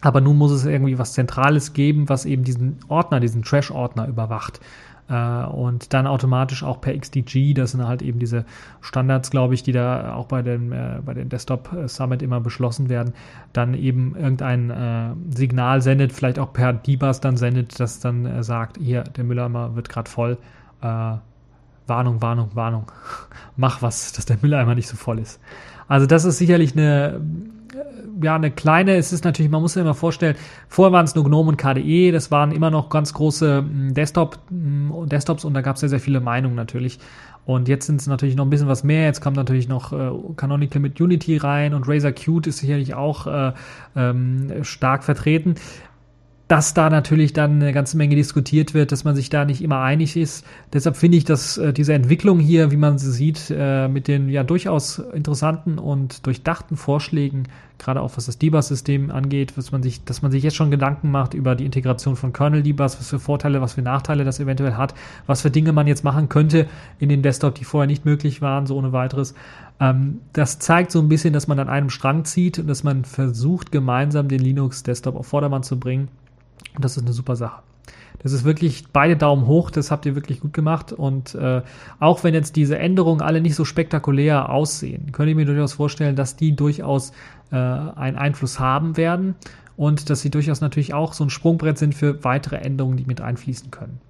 [0.00, 4.60] aber nun muss es irgendwie was Zentrales geben, was eben diesen Ordner, diesen Trash-Ordner überwacht.
[5.08, 8.44] Äh, und dann automatisch auch per XDG, das sind halt eben diese
[8.80, 12.88] Standards, glaube ich, die da auch bei dem, äh, bei den Desktop Summit immer beschlossen
[12.88, 13.14] werden,
[13.52, 18.42] dann eben irgendein äh, Signal sendet, vielleicht auch per Debus dann sendet, das dann äh,
[18.44, 20.38] sagt, hier, der Mülleimer wird gerade voll.
[20.82, 21.14] Äh,
[21.86, 22.92] Warnung, Warnung, Warnung.
[23.56, 25.40] Mach was, dass der Mülleimer nicht so voll ist.
[25.88, 27.18] Also das ist sicherlich eine
[28.22, 30.36] ja, eine kleine, es ist natürlich, man muss sich immer vorstellen,
[30.68, 34.38] vorher waren es nur GNOME und KDE, das waren immer noch ganz große hm, Desktop,
[34.50, 36.98] hm, Desktops und da gab es sehr, sehr viele Meinungen natürlich.
[37.44, 39.06] Und jetzt sind es natürlich noch ein bisschen was mehr.
[39.06, 43.26] Jetzt kommt natürlich noch äh, Canonical mit Unity rein und Razer Qt ist sicherlich auch
[43.26, 43.52] äh,
[43.96, 45.54] ähm, stark vertreten
[46.48, 49.82] dass da natürlich dann eine ganze Menge diskutiert wird, dass man sich da nicht immer
[49.82, 50.46] einig ist.
[50.72, 54.30] Deshalb finde ich, dass äh, diese Entwicklung hier, wie man sie sieht, äh, mit den
[54.30, 57.44] ja durchaus interessanten und durchdachten Vorschlägen,
[57.78, 61.10] gerade auch was das Debug-System angeht, was man sich, dass man sich jetzt schon Gedanken
[61.10, 64.94] macht über die Integration von Kernel-Debugs, was für Vorteile, was für Nachteile das eventuell hat,
[65.26, 66.66] was für Dinge man jetzt machen könnte
[66.98, 69.34] in den Desktop, die vorher nicht möglich waren, so ohne weiteres.
[69.80, 73.04] Ähm, das zeigt so ein bisschen, dass man an einem Strang zieht und dass man
[73.04, 76.08] versucht, gemeinsam den Linux-Desktop auf Vordermann zu bringen
[76.78, 77.62] und das ist eine super Sache.
[78.20, 80.92] Das ist wirklich beide Daumen hoch, das habt ihr wirklich gut gemacht.
[80.92, 81.62] Und äh,
[81.98, 86.14] auch wenn jetzt diese Änderungen alle nicht so spektakulär aussehen, könnte ich mir durchaus vorstellen,
[86.14, 87.10] dass die durchaus
[87.50, 89.34] äh, einen Einfluss haben werden
[89.76, 93.20] und dass sie durchaus natürlich auch so ein Sprungbrett sind für weitere Änderungen, die mit
[93.20, 94.00] einfließen können.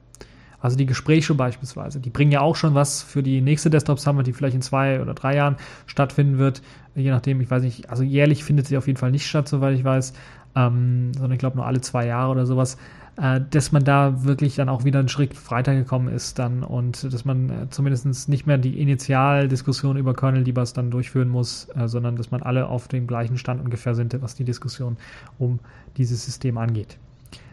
[0.60, 4.26] Also die Gespräche beispielsweise, die bringen ja auch schon was für die nächste Desktop Summit,
[4.26, 6.62] die vielleicht in zwei oder drei Jahren stattfinden wird.
[6.96, 9.76] Je nachdem, ich weiß nicht, also jährlich findet sie auf jeden Fall nicht statt, soweit
[9.76, 10.14] ich weiß
[10.58, 12.76] ähm, sondern ich glaube nur alle zwei Jahre oder sowas,
[13.16, 17.24] äh, dass man da wirklich dann auch wieder einen Schritt weitergekommen ist dann und dass
[17.24, 22.16] man äh, zumindest nicht mehr die Initialdiskussion über Kernel Debugs dann durchführen muss, äh, sondern
[22.16, 24.96] dass man alle auf dem gleichen Stand ungefähr sind, was die Diskussion
[25.38, 25.60] um
[25.96, 26.98] dieses System angeht.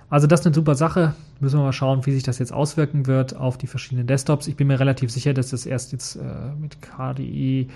[0.09, 1.15] Also das ist eine super Sache.
[1.39, 4.47] Müssen wir mal schauen, wie sich das jetzt auswirken wird auf die verschiedenen Desktops.
[4.47, 6.21] Ich bin mir relativ sicher, dass das erst jetzt äh,
[6.59, 7.67] mit KDE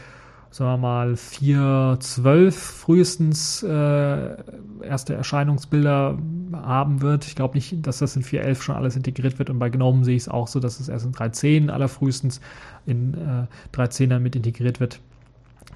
[0.51, 4.35] sagen wir mal, 4.12 frühestens äh,
[4.83, 6.17] erste Erscheinungsbilder
[6.53, 7.25] haben wird.
[7.25, 10.15] Ich glaube nicht, dass das in 4.11 schon alles integriert wird und bei GNOME sehe
[10.15, 12.41] ich es auch so, dass es erst in 3.10 allerfrühestens
[12.85, 14.99] in äh, 3.10 dann mit integriert wird.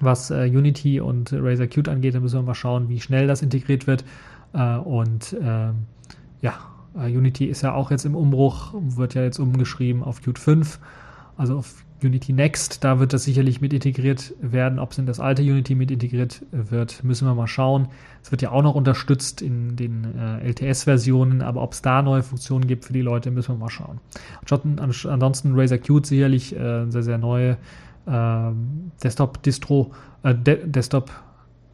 [0.00, 3.42] Was äh, Unity und Razer Qt angeht, dann müssen wir mal schauen, wie schnell das
[3.42, 4.04] integriert wird.
[4.52, 5.86] Äh, und ähm,
[6.42, 6.54] ja,
[6.96, 10.80] äh, Unity ist ja auch jetzt im Umbruch, wird ja jetzt umgeschrieben auf Qt 5
[11.36, 14.78] also auf Unity Next, da wird das sicherlich mit integriert werden.
[14.78, 17.88] Ob es in das alte Unity mit integriert wird, müssen wir mal schauen.
[18.22, 22.22] Es wird ja auch noch unterstützt in den äh, LTS-Versionen, aber ob es da neue
[22.22, 24.00] Funktionen gibt für die Leute, müssen wir mal schauen.
[24.48, 27.56] Ansonsten Razer Qt sicherlich äh, sehr, sehr neue
[28.06, 28.50] äh,
[29.02, 31.10] Desktop-Distro, äh, De Desktop,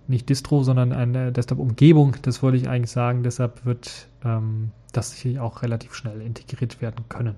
[0.09, 3.23] nicht Distro, sondern eine Desktop-Umgebung, das wollte ich eigentlich sagen.
[3.23, 7.37] Deshalb wird ähm, das sicherlich auch relativ schnell integriert werden können.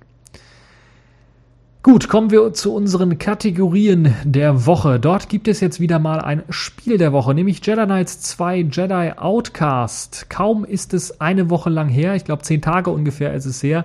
[1.84, 5.00] Gut, kommen wir zu unseren Kategorien der Woche.
[5.00, 9.14] Dort gibt es jetzt wieder mal ein Spiel der Woche, nämlich Jedi Knights 2 Jedi
[9.16, 10.30] Outcast.
[10.30, 13.84] Kaum ist es eine Woche lang her, ich glaube zehn Tage ungefähr ist es her,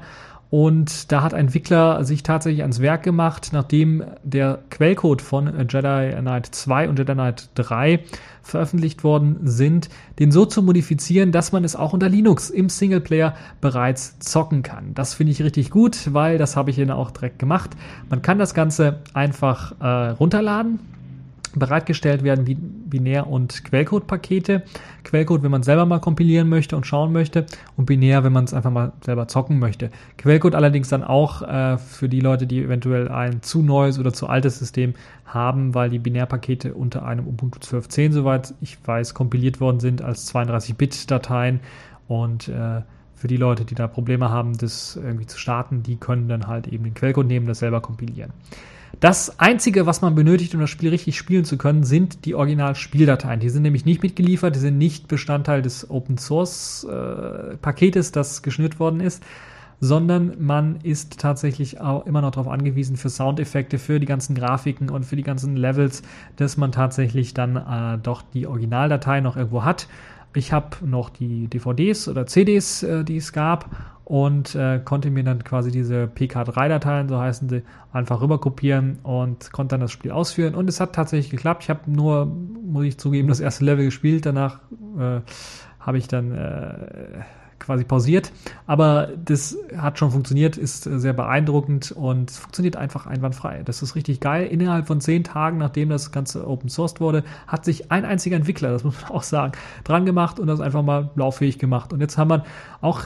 [0.49, 6.15] und da hat ein Entwickler sich tatsächlich ans Werk gemacht, nachdem der Quellcode von Jedi
[6.19, 8.01] Knight 2 und Jedi Knight 3
[8.43, 13.35] veröffentlicht worden sind, den so zu modifizieren, dass man es auch unter Linux im Singleplayer
[13.59, 14.93] bereits zocken kann.
[14.93, 17.71] Das finde ich richtig gut, weil das habe ich Ihnen auch direkt gemacht.
[18.09, 20.79] Man kann das Ganze einfach äh, runterladen
[21.55, 22.45] bereitgestellt werden
[22.89, 24.63] Binär- und Quellcode-Pakete.
[25.03, 28.53] Quellcode, wenn man selber mal kompilieren möchte und schauen möchte und Binär, wenn man es
[28.53, 29.89] einfach mal selber zocken möchte.
[30.17, 34.27] Quellcode allerdings dann auch äh, für die Leute, die eventuell ein zu neues oder zu
[34.27, 34.93] altes System
[35.25, 40.33] haben, weil die Binärpakete unter einem Ubuntu 12.10, soweit ich weiß, kompiliert worden sind als
[40.33, 41.59] 32-Bit-Dateien
[42.07, 42.81] und äh,
[43.17, 46.67] für die Leute, die da Probleme haben, das irgendwie zu starten, die können dann halt
[46.67, 48.31] eben den Quellcode nehmen, das selber kompilieren.
[48.99, 53.39] Das Einzige, was man benötigt, um das Spiel richtig spielen zu können, sind die Original-Spieldateien.
[53.39, 59.23] Die sind nämlich nicht mitgeliefert, die sind nicht Bestandteil des Open-Source-Paketes, das geschnürt worden ist,
[59.79, 64.89] sondern man ist tatsächlich auch immer noch darauf angewiesen für Soundeffekte, für die ganzen Grafiken
[64.89, 66.01] und für die ganzen Levels,
[66.37, 69.87] dass man tatsächlich dann äh, doch die Originaldatei noch irgendwo hat.
[70.33, 73.69] Ich habe noch die DVDs oder CDs, äh, die es gab
[74.07, 79.51] und äh, konnte mir dann quasi diese PK3-Dateien, so heißen sie, einfach rüber kopieren und
[79.51, 80.55] konnte dann das Spiel ausführen.
[80.55, 81.63] Und es hat tatsächlich geklappt.
[81.63, 84.25] Ich habe nur, muss ich zugeben, das erste Level gespielt.
[84.25, 84.61] Danach
[84.97, 85.19] äh,
[85.81, 87.19] habe ich dann äh,
[87.59, 88.31] quasi pausiert.
[88.65, 93.61] Aber das hat schon funktioniert, ist sehr beeindruckend und funktioniert einfach einwandfrei.
[93.63, 94.47] Das ist richtig geil.
[94.47, 98.71] Innerhalb von zehn Tagen, nachdem das Ganze open sourced wurde, hat sich ein einziger Entwickler,
[98.71, 101.93] das muss man auch sagen, dran gemacht und das einfach mal lauffähig gemacht.
[101.93, 102.45] Und jetzt haben wir
[102.81, 103.03] auch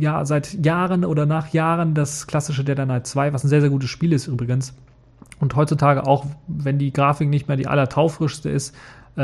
[0.00, 3.70] ja seit Jahren oder nach Jahren das klassische Dead Knight 2, was ein sehr, sehr
[3.70, 4.74] gutes Spiel ist übrigens.
[5.38, 8.74] Und heutzutage auch, wenn die Grafik nicht mehr die allertaufrischste ist,
[9.16, 9.22] äh,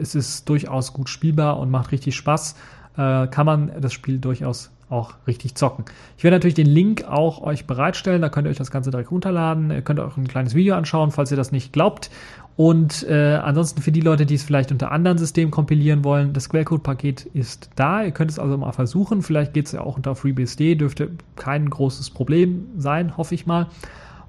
[0.00, 2.54] es ist durchaus gut spielbar und macht richtig Spaß
[3.00, 5.84] äh, kann man das Spiel durchaus auch richtig zocken.
[6.18, 9.10] Ich werde natürlich den Link auch euch bereitstellen, da könnt ihr euch das Ganze direkt
[9.10, 12.10] runterladen, ihr könnt auch ein kleines Video anschauen, falls ihr das nicht glaubt.
[12.56, 16.50] Und äh, ansonsten für die Leute, die es vielleicht unter anderen Systemen kompilieren wollen, das
[16.50, 18.02] Quellcode-Paket ist da.
[18.02, 19.22] Ihr könnt es also mal versuchen.
[19.22, 23.68] Vielleicht geht es ja auch unter FreeBSD, dürfte kein großes Problem sein, hoffe ich mal.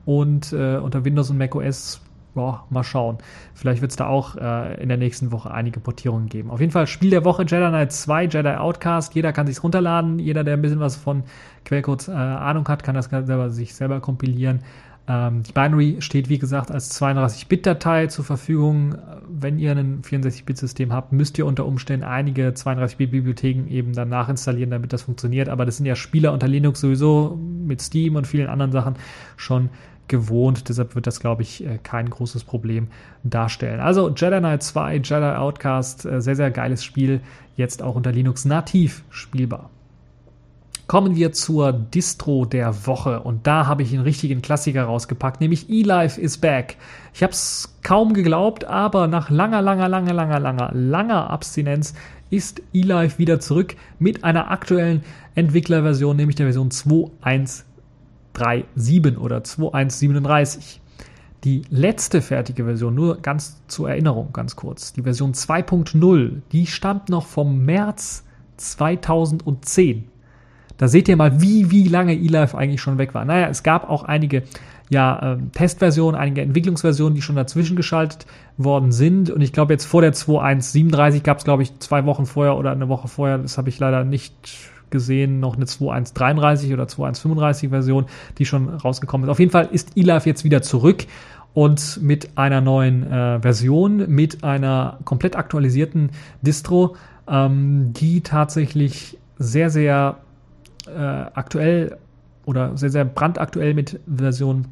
[0.05, 1.99] Und äh, unter Windows und macOS
[2.33, 3.17] boah, mal schauen.
[3.53, 6.49] Vielleicht wird es da auch äh, in der nächsten Woche einige Portierungen geben.
[6.49, 9.13] Auf jeden Fall Spiel der Woche Jedi Knight 2, Jedi Outcast.
[9.15, 10.19] Jeder kann sich runterladen.
[10.19, 11.23] Jeder, der ein bisschen was von
[11.65, 14.61] Quellcodes äh, Ahnung hat, kann das selber, sich selber kompilieren.
[15.07, 18.95] Ähm, die Binary steht, wie gesagt, als 32-Bit-Datei zur Verfügung.
[19.27, 24.93] Wenn ihr ein 64-Bit-System habt, müsst ihr unter Umständen einige 32-Bit-Bibliotheken eben dann nachinstallieren, damit
[24.93, 25.49] das funktioniert.
[25.49, 28.95] Aber das sind ja Spieler unter Linux sowieso mit Steam und vielen anderen Sachen
[29.37, 29.69] schon
[30.07, 30.69] gewohnt.
[30.69, 32.87] Deshalb wird das, glaube ich, äh, kein großes Problem
[33.23, 33.79] darstellen.
[33.79, 37.21] Also Jedi Knight 2, Jedi Outcast, äh, sehr, sehr geiles Spiel.
[37.55, 39.69] Jetzt auch unter Linux nativ spielbar.
[40.87, 45.69] Kommen wir zur Distro der Woche und da habe ich einen richtigen Klassiker rausgepackt, nämlich
[45.69, 46.75] eLife is back.
[47.13, 51.93] Ich habe es kaum geglaubt, aber nach langer, langer, langer, langer, langer, langer Abstinenz
[52.29, 55.03] ist eLife wieder zurück mit einer aktuellen
[55.35, 57.63] Entwicklerversion, nämlich der Version 2.1
[58.35, 60.79] 2.3.7 oder 2.1.37.
[61.43, 67.09] Die letzte fertige Version, nur ganz zur Erinnerung, ganz kurz, die Version 2.0, die stammt
[67.09, 68.23] noch vom März
[68.57, 70.07] 2010.
[70.77, 73.25] Da seht ihr mal, wie, wie lange eLife eigentlich schon weg war.
[73.25, 74.43] Naja, es gab auch einige
[74.89, 78.25] ja, äh, Testversionen, einige Entwicklungsversionen, die schon dazwischen geschaltet
[78.57, 79.29] worden sind.
[79.29, 82.71] Und ich glaube, jetzt vor der 2.1.37 gab es, glaube ich, zwei Wochen vorher oder
[82.71, 84.33] eine Woche vorher, das habe ich leider nicht
[84.91, 88.05] gesehen noch eine 2.1.33 oder 2.1.35 Version,
[88.37, 89.31] die schon rausgekommen ist.
[89.31, 91.05] Auf jeden Fall ist eLife jetzt wieder zurück
[91.53, 96.11] und mit einer neuen äh, Version, mit einer komplett aktualisierten
[96.41, 96.95] Distro,
[97.27, 100.17] ähm, die tatsächlich sehr, sehr
[100.87, 101.97] äh, aktuell
[102.45, 104.67] oder sehr, sehr brandaktuell mit Version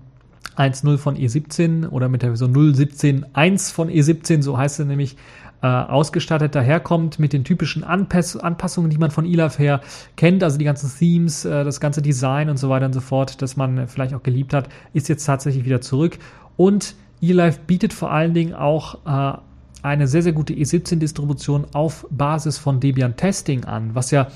[0.57, 5.15] 1.0 von E17 oder mit der Version 0.17.1 von E17, so heißt sie nämlich,
[5.61, 9.81] äh, ausgestattet daherkommt mit den typischen Anpass Anpassungen, die man von eLife her
[10.15, 13.41] kennt, also die ganzen Themes, äh, das ganze Design und so weiter und so fort,
[13.41, 16.17] das man vielleicht auch geliebt hat, ist jetzt tatsächlich wieder zurück.
[16.55, 19.37] Und eLife bietet vor allen Dingen auch äh,
[19.81, 24.27] eine sehr, sehr gute E17-Distribution auf Basis von Debian Testing an, was ja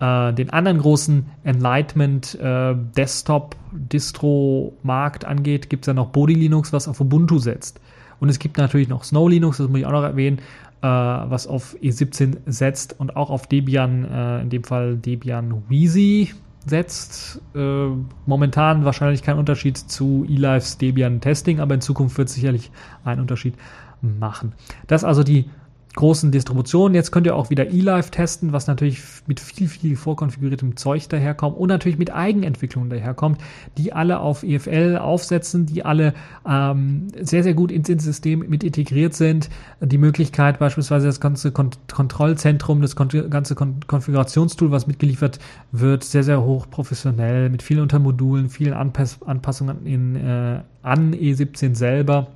[0.00, 6.34] äh, den anderen großen Enlightenment äh, Desktop Distro Markt angeht, gibt es ja noch Body
[6.34, 7.80] Linux, was auf Ubuntu setzt.
[8.20, 10.38] Und es gibt natürlich noch Snow Linux, das muss ich auch noch erwähnen,
[10.82, 16.34] äh, was auf E17 setzt und auch auf Debian, äh, in dem Fall Debian Wheezy
[16.66, 17.40] setzt.
[17.54, 17.86] Äh,
[18.26, 22.70] momentan wahrscheinlich kein Unterschied zu eLifes Debian Testing, aber in Zukunft wird sicherlich
[23.04, 23.54] einen Unterschied
[24.02, 24.52] machen.
[24.86, 25.50] Das also die
[25.96, 26.94] großen Distributionen.
[26.94, 31.56] Jetzt könnt ihr auch wieder eLife testen, was natürlich mit viel, viel vorkonfiguriertem Zeug daherkommt
[31.56, 33.40] und natürlich mit Eigenentwicklungen daherkommt,
[33.76, 36.14] die alle auf EFL aufsetzen, die alle
[36.48, 39.50] ähm, sehr, sehr gut ins System mit integriert sind.
[39.80, 45.40] Die Möglichkeit beispielsweise das ganze Kon Kontrollzentrum, das kon ganze Kon Konfigurationstool, was mitgeliefert
[45.72, 51.74] wird, sehr, sehr hoch professionell mit vielen Untermodulen, vielen Anpass Anpassungen in, äh, an E17
[51.74, 52.28] selber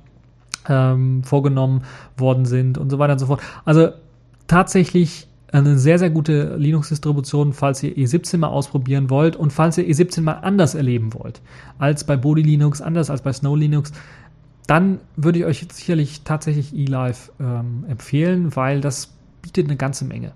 [0.67, 1.83] ähm, vorgenommen
[2.17, 3.41] worden sind und so weiter und so fort.
[3.65, 3.89] Also
[4.47, 9.85] tatsächlich eine sehr, sehr gute Linux-Distribution, falls ihr E17 mal ausprobieren wollt und falls ihr
[9.85, 11.41] E17 mal anders erleben wollt
[11.77, 13.93] als bei Body Linux, anders als bei Snow Linux,
[14.67, 20.31] dann würde ich euch sicherlich tatsächlich eLive ähm, empfehlen, weil das bietet eine ganze Menge.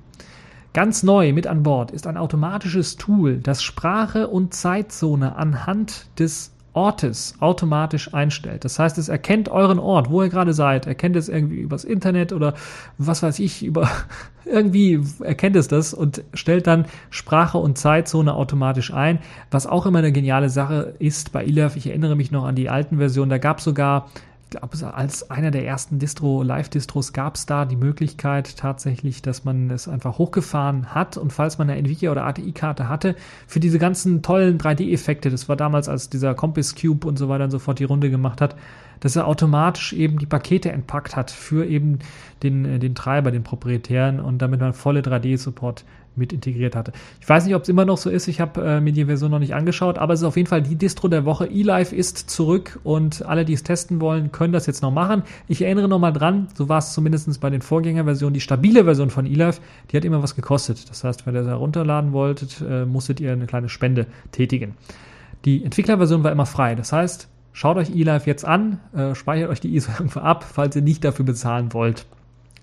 [0.73, 6.51] Ganz neu mit an Bord ist ein automatisches Tool, das Sprache und Zeitzone anhand des
[6.73, 8.65] Ortes automatisch einstellt.
[8.65, 12.31] Das heißt, es erkennt euren Ort, wo ihr gerade seid, erkennt es irgendwie übers Internet
[12.31, 12.53] oder
[12.97, 13.89] was weiß ich, über
[14.45, 19.19] irgendwie erkennt es das und stellt dann Sprache und Zeitzone automatisch ein,
[19.51, 21.77] was auch immer eine geniale Sache ist bei eLife.
[21.77, 24.09] Ich erinnere mich noch an die alten Versionen, da gab es sogar
[24.49, 29.69] glaube, als einer der ersten Distro, Live-Distros gab es da die Möglichkeit tatsächlich, dass man
[29.69, 31.17] es einfach hochgefahren hat.
[31.17, 33.15] Und falls man eine Nvidia oder ATI-Karte hatte,
[33.47, 37.45] für diese ganzen tollen 3D-Effekte, das war damals, als dieser Compass Cube und so weiter
[37.45, 38.55] und so fort die Runde gemacht hat,
[38.99, 41.99] dass er automatisch eben die Pakete entpackt hat für eben
[42.43, 45.85] den, äh, den Treiber, den proprietären und damit man volle 3D-Support
[46.19, 46.91] mit integriert hatte.
[47.19, 48.27] Ich weiß nicht, ob es immer noch so ist.
[48.27, 50.61] Ich habe äh, mir die Version noch nicht angeschaut, aber es ist auf jeden Fall
[50.61, 51.47] die Distro der Woche.
[51.47, 55.23] eLife ist zurück und alle, die es testen wollen, können das jetzt noch machen.
[55.47, 58.33] Ich erinnere nochmal dran, so war es zumindest bei den Vorgängerversionen.
[58.33, 59.61] Die stabile Version von eLife,
[59.91, 60.89] die hat immer was gekostet.
[60.89, 64.75] Das heißt, wenn ihr das herunterladen wolltet, äh, musstet ihr eine kleine Spende tätigen.
[65.45, 66.75] Die Entwicklerversion war immer frei.
[66.75, 70.75] Das heißt, schaut euch eLife jetzt an, äh, speichert euch die ISO irgendwo ab, falls
[70.75, 72.05] ihr nicht dafür bezahlen wollt.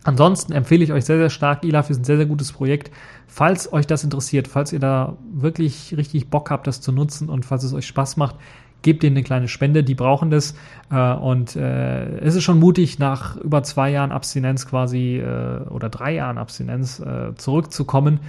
[0.07, 1.65] Ansonsten empfehle ich euch sehr, sehr stark.
[1.65, 2.93] eLife ist ein sehr, sehr gutes Projekt.
[3.27, 7.45] Falls euch das interessiert, falls ihr da wirklich richtig Bock habt, das zu nutzen und
[7.45, 8.37] falls es euch Spaß macht,
[8.83, 10.55] gebt ihnen eine kleine Spende, die brauchen das.
[10.93, 15.89] Äh, und äh, es ist schon mutig, nach über zwei Jahren Abstinenz quasi äh, oder
[15.89, 17.03] drei Jahren Abstinenz
[17.37, 18.21] zurückzukommen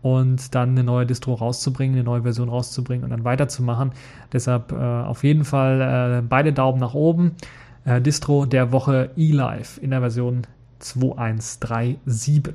[0.00, 3.90] und dann eine neue Distro rauszubringen, eine neue Version rauszubringen und dann weiterzumachen.
[4.32, 7.32] Deshalb auf jeden Fall beide Daumen nach oben.
[7.84, 10.46] Distro der Woche eLife in der Version
[10.88, 12.54] 2137.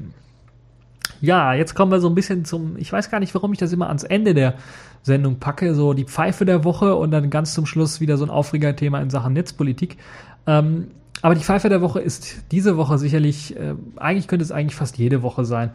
[1.20, 3.74] Ja, jetzt kommen wir so ein bisschen zum, ich weiß gar nicht, warum ich das
[3.74, 4.56] immer ans Ende der
[5.04, 8.30] Sendung packe, so die Pfeife der Woche und dann ganz zum Schluss wieder so ein
[8.30, 9.98] Aufregerthema in Sachen Netzpolitik.
[10.48, 10.88] Ähm,
[11.22, 14.98] aber die Pfeife der Woche ist diese Woche sicherlich, äh, eigentlich könnte es eigentlich fast
[14.98, 15.72] jede Woche sein.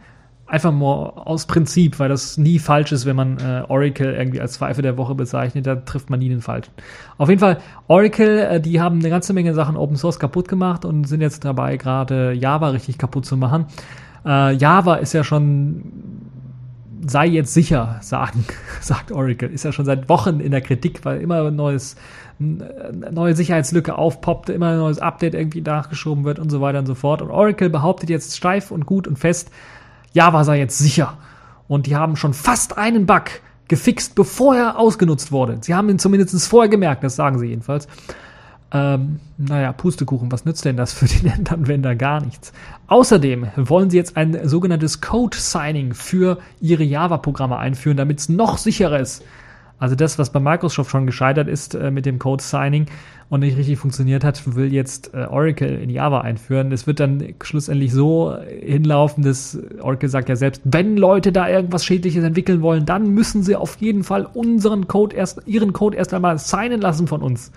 [0.47, 4.57] Einfach nur aus Prinzip, weil das nie falsch ist, wenn man äh, Oracle irgendwie als
[4.57, 6.71] Pfeife der Woche bezeichnet, da trifft man nie den Falschen.
[7.17, 10.85] Auf jeden Fall, Oracle, äh, die haben eine ganze Menge Sachen Open Source kaputt gemacht
[10.85, 13.65] und sind jetzt dabei, gerade Java richtig kaputt zu machen.
[14.25, 15.83] Äh, Java ist ja schon,
[17.05, 18.45] sei jetzt sicher, sagen,
[18.79, 21.97] sagt Oracle, ist ja schon seit Wochen in der Kritik, weil immer ein neues
[22.39, 26.93] neue Sicherheitslücke aufpoppt, immer ein neues Update irgendwie nachgeschoben wird und so weiter und so
[26.93, 27.21] fort.
[27.21, 29.49] Und Oracle behauptet jetzt steif und gut und fest,
[30.17, 31.17] Java sei jetzt sicher.
[31.67, 33.25] Und die haben schon fast einen Bug
[33.67, 35.59] gefixt, bevor er ausgenutzt wurde.
[35.61, 37.87] Sie haben ihn zumindest vorher gemerkt, das sagen sie jedenfalls.
[38.71, 41.95] Ähm, naja, Pustekuchen, was nützt denn das für den Endanwender?
[42.07, 42.51] Gar nichts.
[42.87, 48.99] Außerdem wollen sie jetzt ein sogenanntes Code-Signing für ihre Java-Programme einführen, damit es noch sicherer
[48.99, 49.23] ist.
[49.79, 52.87] Also das, was bei Microsoft schon gescheitert ist äh, mit dem Code-Signing,
[53.29, 56.71] und nicht richtig funktioniert hat, will jetzt äh, Oracle in Java einführen.
[56.71, 61.83] Es wird dann schlussendlich so hinlaufen, dass Oracle sagt ja selbst, wenn Leute da irgendwas
[61.83, 66.13] Schädliches entwickeln wollen, dann müssen sie auf jeden Fall unseren Code erst, ihren Code erst
[66.13, 67.51] einmal signen lassen von uns.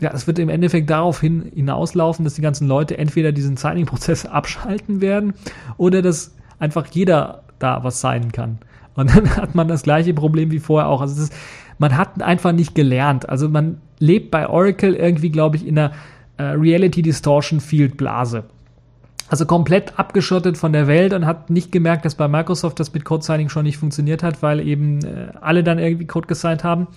[0.00, 4.26] Ja, es wird im Endeffekt darauf hin, hinauslaufen, dass die ganzen Leute entweder diesen Signing-Prozess
[4.26, 5.34] abschalten werden
[5.76, 8.58] oder dass einfach jeder da was signen kann.
[8.94, 11.00] Und dann hat man das gleiche Problem wie vorher auch.
[11.00, 11.34] Also ist,
[11.78, 13.28] man hat einfach nicht gelernt.
[13.28, 15.92] Also man lebt bei Oracle irgendwie, glaube ich, in einer
[16.36, 18.44] äh, Reality Distortion Field Blase.
[19.28, 23.04] Also komplett abgeschottet von der Welt und hat nicht gemerkt, dass bei Microsoft das mit
[23.04, 26.88] Code Signing schon nicht funktioniert hat, weil eben äh, alle dann irgendwie Code gesigned haben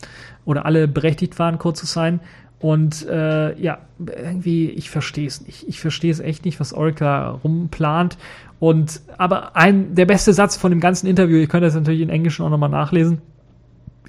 [0.43, 2.19] oder alle berechtigt waren, Code zu signen.
[2.59, 5.67] Und äh, ja, irgendwie, ich verstehe es nicht.
[5.67, 8.17] Ich verstehe es echt nicht, was Oracle rumplant.
[8.59, 12.09] Und aber ein der beste Satz von dem ganzen Interview, ihr könnt das natürlich in
[12.09, 13.21] Englisch auch nochmal nachlesen,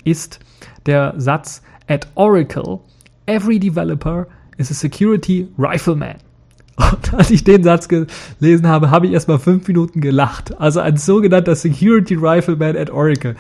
[0.05, 0.41] ist
[0.87, 2.81] der Satz at Oracle,
[3.27, 4.27] every developer
[4.57, 6.17] is a security rifleman.
[6.77, 10.59] Und als ich den Satz gelesen habe, habe ich erstmal fünf Minuten gelacht.
[10.61, 13.35] Also ein sogenannter Security Rifleman at Oracle.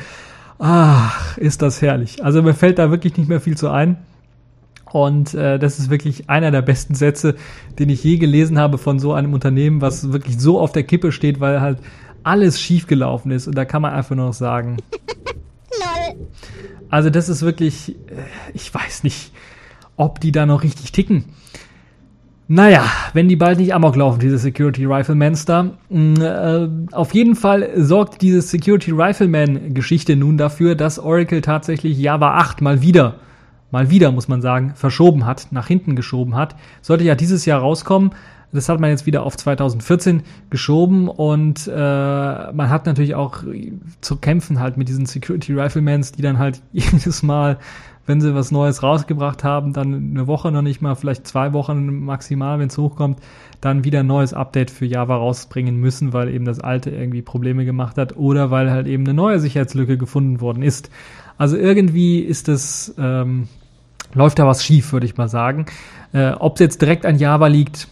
[0.58, 2.24] Ach, ist das herrlich.
[2.24, 3.96] Also mir fällt da wirklich nicht mehr viel zu ein.
[4.92, 7.34] Und äh, das ist wirklich einer der besten Sätze,
[7.78, 11.12] den ich je gelesen habe von so einem Unternehmen, was wirklich so auf der Kippe
[11.12, 11.78] steht, weil halt
[12.22, 13.46] alles schiefgelaufen ist.
[13.46, 14.78] Und da kann man einfach nur noch sagen.
[16.90, 18.22] Also das ist wirklich, äh,
[18.54, 19.32] ich weiß nicht,
[19.96, 21.24] ob die da noch richtig ticken.
[22.50, 25.76] Naja, wenn die bald nicht amok laufen, diese Security Riflemans da.
[25.90, 31.98] Mm, äh, auf jeden Fall sorgt diese Security Rifleman Geschichte nun dafür, dass Oracle tatsächlich
[31.98, 33.16] Java 8 mal wieder,
[33.70, 36.56] mal wieder muss man sagen, verschoben hat, nach hinten geschoben hat.
[36.82, 38.10] Sollte ja dieses Jahr rauskommen.
[38.50, 43.42] Das hat man jetzt wieder auf 2014 geschoben und äh, man hat natürlich auch
[44.00, 47.58] zu kämpfen halt mit diesen Security Riflemans, die dann halt jedes Mal
[48.08, 52.04] wenn sie was Neues rausgebracht haben, dann eine Woche noch nicht mal, vielleicht zwei Wochen
[52.06, 53.20] maximal, wenn es hochkommt,
[53.60, 57.66] dann wieder ein neues Update für Java rausbringen müssen, weil eben das alte irgendwie Probleme
[57.66, 60.90] gemacht hat oder weil halt eben eine neue Sicherheitslücke gefunden worden ist.
[61.36, 63.46] Also irgendwie ist es, ähm,
[64.14, 65.66] läuft da was schief, würde ich mal sagen.
[66.12, 67.88] Äh, Ob es jetzt direkt an Java liegt,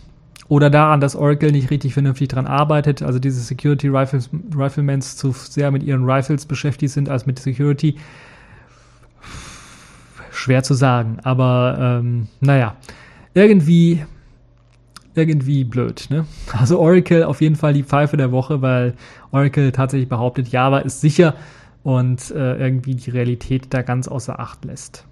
[0.49, 5.33] oder daran, dass Oracle nicht richtig vernünftig dran arbeitet, also diese Security Rifles, Riflemans zu
[5.33, 7.97] sehr mit ihren Rifles beschäftigt sind als mit Security,
[10.31, 11.19] schwer zu sagen.
[11.25, 12.77] Aber ähm, naja,
[13.35, 14.05] irgendwie,
[15.14, 16.07] irgendwie blöd.
[16.11, 16.27] Ne?
[16.53, 18.95] Also Oracle auf jeden Fall die Pfeife der Woche, weil
[19.33, 21.35] Oracle tatsächlich behauptet, Java ist sicher
[21.83, 25.05] und äh, irgendwie die Realität da ganz außer Acht lässt.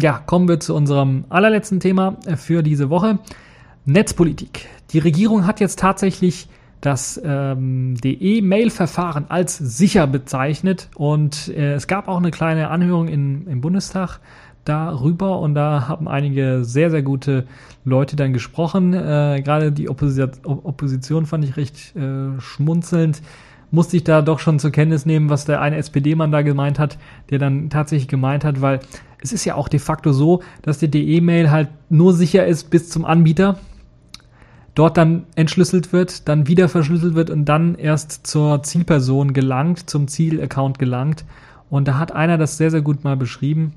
[0.00, 3.20] Ja, kommen wir zu unserem allerletzten Thema äh, für diese Woche.
[3.84, 4.66] Netzpolitik.
[4.90, 6.48] Die Regierung hat jetzt tatsächlich
[6.80, 13.46] das ähm, DE-Mail-Verfahren als sicher bezeichnet und äh, es gab auch eine kleine Anhörung in,
[13.46, 14.20] im Bundestag
[14.64, 17.46] darüber und da haben einige sehr, sehr gute
[17.84, 18.94] Leute dann gesprochen.
[18.94, 23.22] Äh, Gerade die Opposi Opposition fand ich recht äh, schmunzelnd.
[23.70, 26.98] Musste ich da doch schon zur Kenntnis nehmen, was der eine SPD-Mann da gemeint hat,
[27.30, 28.80] der dann tatsächlich gemeint hat, weil
[29.24, 32.90] es ist ja auch de facto so, dass die DE-Mail halt nur sicher ist bis
[32.90, 33.58] zum Anbieter
[34.74, 40.08] dort dann entschlüsselt wird, dann wieder verschlüsselt wird und dann erst zur Zielperson gelangt, zum
[40.08, 41.24] Zielaccount gelangt.
[41.70, 43.72] Und da hat einer das sehr, sehr gut mal beschrieben.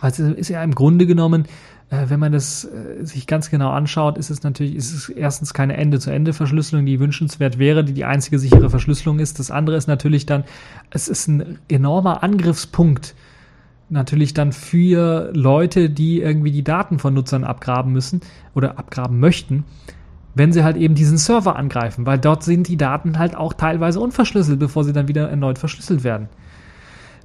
[0.00, 1.46] Also ist ja im Grunde genommen,
[1.88, 5.54] äh, wenn man das äh, sich ganz genau anschaut, ist es natürlich, ist es erstens
[5.54, 9.38] keine Ende-zu-Ende-Verschlüsselung, die wünschenswert wäre, die die einzige sichere Verschlüsselung ist.
[9.38, 10.44] Das andere ist natürlich dann,
[10.90, 13.14] es ist ein enormer Angriffspunkt
[13.88, 18.20] natürlich dann für Leute, die irgendwie die Daten von Nutzern abgraben müssen
[18.54, 19.64] oder abgraben möchten
[20.36, 23.98] wenn sie halt eben diesen Server angreifen, weil dort sind die Daten halt auch teilweise
[23.98, 26.28] unverschlüsselt, bevor sie dann wieder erneut verschlüsselt werden.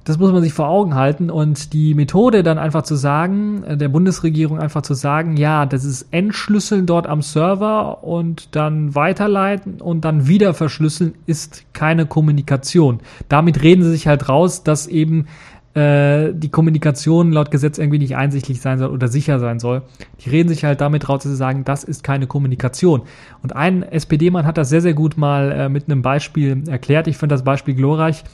[0.04, 3.76] Das muss man sich vor Augen halten und die Methode dann einfach zu sagen, äh,
[3.76, 9.80] der Bundesregierung einfach zu sagen, ja, das ist Entschlüsseln dort am Server und dann weiterleiten
[9.80, 12.98] und dann wieder verschlüsseln, ist keine Kommunikation.
[13.28, 15.26] Damit reden sie sich halt raus, dass eben
[15.74, 19.82] äh, die Kommunikation laut Gesetz irgendwie nicht einsichtlich sein soll oder sicher sein soll.
[20.20, 23.02] Die reden sich halt damit raus, dass sie sagen, das ist keine Kommunikation.
[23.42, 27.06] Und ein SPD-Mann hat das sehr, sehr gut mal äh, mit einem Beispiel erklärt.
[27.06, 28.24] Ich finde das Beispiel glorreich.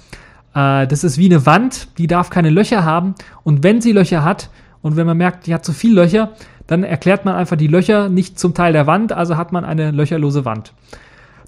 [0.54, 3.14] Äh, das ist wie eine Wand, die darf keine Löcher haben.
[3.44, 4.50] Und wenn sie Löcher hat
[4.82, 6.32] und wenn man merkt, die hat zu viel Löcher,
[6.66, 9.90] dann erklärt man einfach die Löcher nicht zum Teil der Wand, also hat man eine
[9.90, 10.72] löcherlose Wand.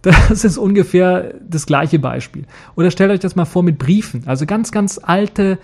[0.02, 2.46] Das ist ungefähr das gleiche Beispiel.
[2.74, 4.22] Oder stellt euch das mal vor mit Briefen.
[4.24, 5.58] Also ganz, ganz alte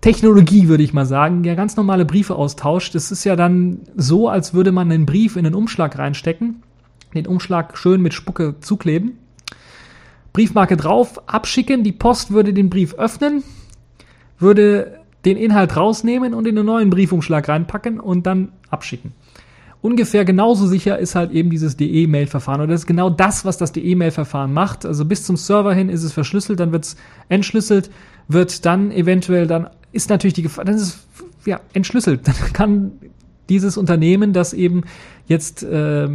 [0.00, 2.94] Technologie, würde ich mal sagen, ja ganz normale Briefe austauscht.
[2.94, 6.62] Das ist ja dann so, als würde man einen Brief in einen Umschlag reinstecken,
[7.14, 9.18] den Umschlag schön mit Spucke zukleben,
[10.32, 13.42] Briefmarke drauf, abschicken, die Post würde den Brief öffnen,
[14.38, 19.12] würde den Inhalt rausnehmen und in einen neuen Briefumschlag reinpacken und dann abschicken.
[19.80, 22.60] Ungefähr genauso sicher ist halt eben dieses DE-Mail-Verfahren.
[22.62, 24.84] Und das ist genau das, was das DE-Mail-Verfahren macht.
[24.84, 26.96] Also bis zum Server hin ist es verschlüsselt, dann wird es
[27.28, 27.90] entschlüsselt,
[28.26, 31.06] wird dann eventuell dann ist natürlich die Gefahr, dann ist es
[31.46, 32.20] ja entschlüsselt.
[32.28, 32.92] Dann kann
[33.48, 34.82] dieses Unternehmen, das eben
[35.26, 36.08] jetzt äh,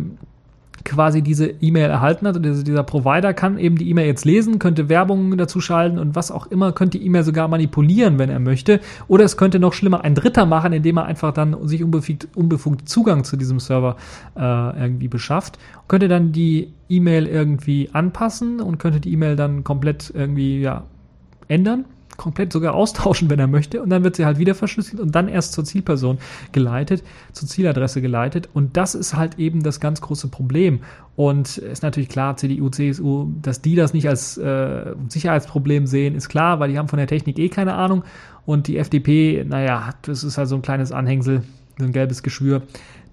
[0.85, 4.89] quasi diese E-Mail erhalten hat und dieser Provider kann eben die E-Mail jetzt lesen, könnte
[4.89, 8.79] Werbung dazu schalten und was auch immer, könnte die E-Mail sogar manipulieren, wenn er möchte.
[9.07, 12.89] Oder es könnte noch schlimmer ein Dritter machen, indem er einfach dann sich unbefugt, unbefugt
[12.89, 13.95] Zugang zu diesem Server
[14.35, 14.39] äh,
[14.81, 15.57] irgendwie beschafft.
[15.87, 20.83] Könnte dann die E-Mail irgendwie anpassen und könnte die E-Mail dann komplett irgendwie ja,
[21.47, 21.85] ändern
[22.17, 23.81] komplett sogar austauschen, wenn er möchte.
[23.81, 26.17] Und dann wird sie halt wieder verschlüsselt und dann erst zur Zielperson
[26.51, 28.49] geleitet, zur Zieladresse geleitet.
[28.53, 30.81] Und das ist halt eben das ganz große Problem.
[31.15, 36.29] Und ist natürlich klar, CDU, CSU, dass die das nicht als äh, Sicherheitsproblem sehen, ist
[36.29, 38.03] klar, weil die haben von der Technik eh keine Ahnung.
[38.45, 41.43] Und die FDP, naja, das ist halt so ein kleines Anhängsel,
[41.77, 42.63] so ein gelbes Geschwür.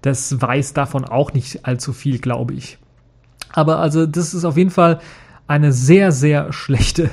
[0.01, 2.79] Das weiß davon auch nicht allzu viel, glaube ich.
[3.53, 4.99] Aber also, das ist auf jeden Fall
[5.47, 7.09] eine sehr, sehr schlechte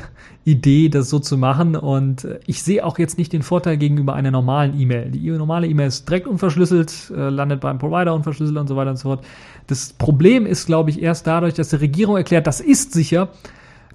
[0.48, 1.76] Idee, das so zu machen.
[1.76, 5.10] Und ich sehe auch jetzt nicht den Vorteil gegenüber einer normalen E-Mail.
[5.10, 8.96] Die normale E-Mail ist direkt unverschlüsselt, äh, landet beim Provider unverschlüsselt und so weiter und
[8.96, 9.24] so fort.
[9.66, 13.28] Das Problem ist, glaube ich, erst dadurch, dass die Regierung erklärt, das ist sicher.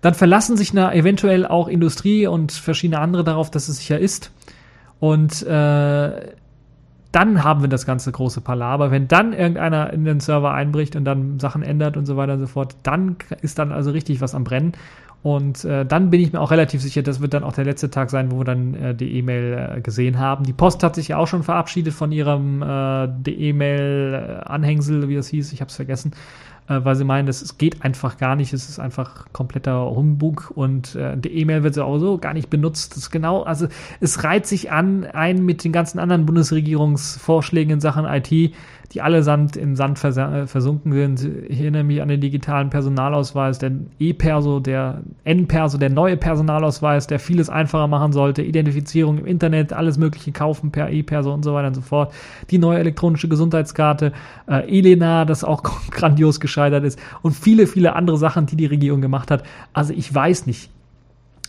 [0.01, 4.31] Dann verlassen sich na, eventuell auch Industrie und verschiedene andere darauf, dass es sicher ist.
[4.99, 6.11] Und äh,
[7.13, 8.91] dann haben wir das ganze große Palaver.
[8.91, 12.39] Wenn dann irgendeiner in den Server einbricht und dann Sachen ändert und so weiter und
[12.39, 14.73] so fort, dann ist dann also richtig was am Brennen.
[15.23, 17.89] Und äh, dann bin ich mir auch relativ sicher, das wird dann auch der letzte
[17.89, 20.43] Tag sein, wo wir dann äh, die E-Mail äh, gesehen haben.
[20.43, 25.53] Die Post hat sich ja auch schon verabschiedet von ihrem äh, E-Mail-Anhängsel, wie das hieß,
[25.53, 26.11] ich habe es vergessen
[26.67, 30.95] äh, weil sie meinen, es geht einfach gar nicht, es ist einfach kompletter Humbug und
[30.95, 32.91] äh, die E-Mail wird auch so gar nicht benutzt.
[32.91, 33.67] Das ist genau, also
[33.99, 38.53] es reiht sich an, ein mit den ganzen anderen Bundesregierungsvorschlägen in Sachen IT,
[38.93, 41.49] die allesamt im Sand vers äh, versunken sind.
[41.49, 47.19] Ich erinnere mich an den digitalen Personalausweis, der E-Perso, der N-Perso, der neue Personalausweis, der
[47.19, 51.69] vieles einfacher machen sollte, Identifizierung im Internet, alles mögliche kaufen per E-Perso und so weiter
[51.69, 52.13] und so fort.
[52.51, 54.13] Die neue elektronische Gesundheitskarte,
[54.47, 59.01] äh, Elena, das auch grandios gescheitert ist und viele, viele andere Sachen, die die Regierung
[59.01, 59.43] gemacht hat.
[59.73, 60.69] Also ich weiß nicht.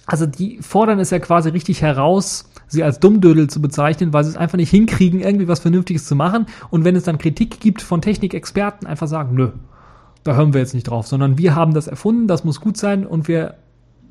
[0.07, 4.31] Also die fordern es ja quasi richtig heraus, sie als Dummdödel zu bezeichnen, weil sie
[4.31, 6.47] es einfach nicht hinkriegen, irgendwie was Vernünftiges zu machen.
[6.71, 9.51] Und wenn es dann Kritik gibt von Technikexperten, einfach sagen, nö,
[10.23, 13.07] da hören wir jetzt nicht drauf, sondern wir haben das erfunden, das muss gut sein
[13.07, 13.57] und wir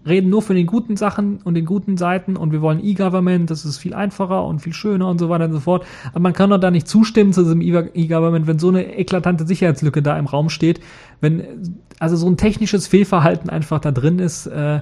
[0.05, 3.65] reden nur von den guten Sachen und den guten Seiten und wir wollen E-Government, das
[3.65, 5.85] ist viel einfacher und viel schöner und so weiter und so fort.
[6.09, 10.01] Aber man kann doch da nicht zustimmen zu diesem E-Government, wenn so eine eklatante Sicherheitslücke
[10.01, 10.81] da im Raum steht,
[11.21, 14.81] wenn also so ein technisches Fehlverhalten einfach da drin ist, äh,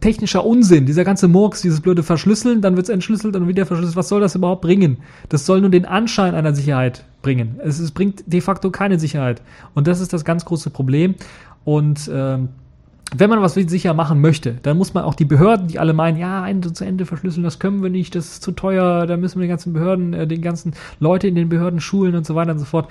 [0.00, 3.96] technischer Unsinn, dieser ganze Murks, dieses blöde Verschlüsseln, dann wird es entschlüsselt und wieder verschlüsselt.
[3.96, 4.98] Was soll das überhaupt bringen?
[5.28, 7.58] Das soll nur den Anschein einer Sicherheit bringen.
[7.62, 9.42] Es, es bringt de facto keine Sicherheit.
[9.74, 11.16] Und das ist das ganz große Problem.
[11.64, 12.50] Und ähm,
[13.16, 16.18] wenn man was sicher machen möchte, dann muss man auch die Behörden, die alle meinen,
[16.18, 19.38] ja, Ende zu Ende verschlüsseln, das können wir nicht, das ist zu teuer, da müssen
[19.38, 22.52] wir die ganzen Behörden, äh, die ganzen Leute in den Behörden schulen und so weiter
[22.52, 22.88] und so fort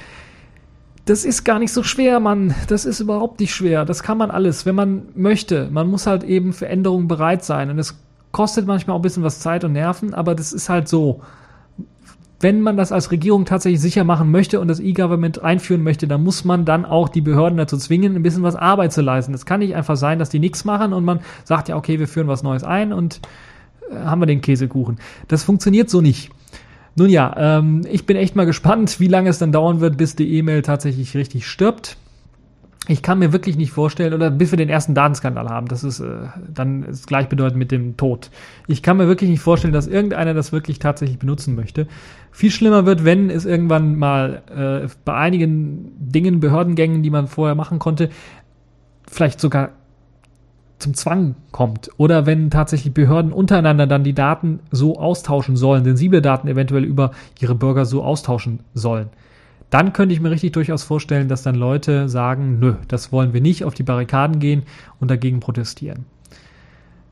[1.05, 2.55] das ist gar nicht so schwer, Mann.
[2.67, 3.83] Das ist überhaupt nicht schwer.
[3.83, 5.69] Das kann man alles, wenn man möchte.
[5.69, 7.69] Man muss halt eben für Änderungen bereit sein.
[7.69, 7.97] Und es
[8.31, 11.21] kostet manchmal auch ein bisschen was Zeit und Nerven, aber das ist halt so.
[12.39, 16.25] Wenn man das als Regierung tatsächlich sicher machen möchte und das E-Government einführen möchte, dann
[16.25, 19.33] muss man dann auch die Behörden dazu zwingen, ein bisschen was Arbeit zu leisten.
[19.33, 22.07] Es kann nicht einfach sein, dass die nichts machen und man sagt ja, okay, wir
[22.09, 23.21] führen was Neues ein und
[23.89, 24.99] äh, haben wir den Käsekuchen.
[25.29, 26.31] Das funktioniert so nicht.
[26.95, 30.15] Nun ja, ähm, ich bin echt mal gespannt, wie lange es dann dauern wird, bis
[30.15, 31.97] die E-Mail tatsächlich richtig stirbt.
[32.89, 36.01] Ich kann mir wirklich nicht vorstellen, oder bis wir den ersten Datenskandal haben, das ist
[36.01, 38.29] äh, dann ist gleichbedeutend mit dem Tod.
[38.67, 41.87] Ich kann mir wirklich nicht vorstellen, dass irgendeiner das wirklich tatsächlich benutzen möchte.
[42.31, 47.55] Viel schlimmer wird, wenn es irgendwann mal äh, bei einigen Dingen, Behördengängen, die man vorher
[47.55, 48.09] machen konnte,
[49.07, 49.69] vielleicht sogar
[50.83, 56.21] zum Zwang kommt oder wenn tatsächlich Behörden untereinander dann die Daten so austauschen sollen, sensible
[56.21, 59.09] Daten eventuell über ihre Bürger so austauschen sollen,
[59.69, 63.41] dann könnte ich mir richtig durchaus vorstellen, dass dann Leute sagen, nö, das wollen wir
[63.41, 64.63] nicht, auf die Barrikaden gehen
[64.99, 66.05] und dagegen protestieren.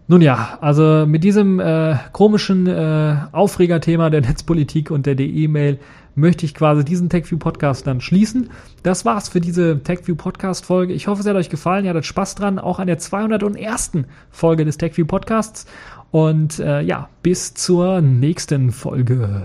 [0.08, 5.80] Nun ja, also mit diesem äh, komischen äh, Aufregerthema der Netzpolitik und der E-Mail
[6.16, 8.50] möchte ich quasi diesen TechView Podcast dann schließen.
[8.84, 10.94] Das war's für diese TechView Podcast Folge.
[10.94, 11.86] Ich hoffe, es hat euch gefallen.
[11.86, 13.92] Ihr hattet Spaß dran, auch an der 201.
[14.30, 15.66] Folge des TechView Podcasts.
[16.12, 19.44] Und äh, ja, bis zur nächsten Folge.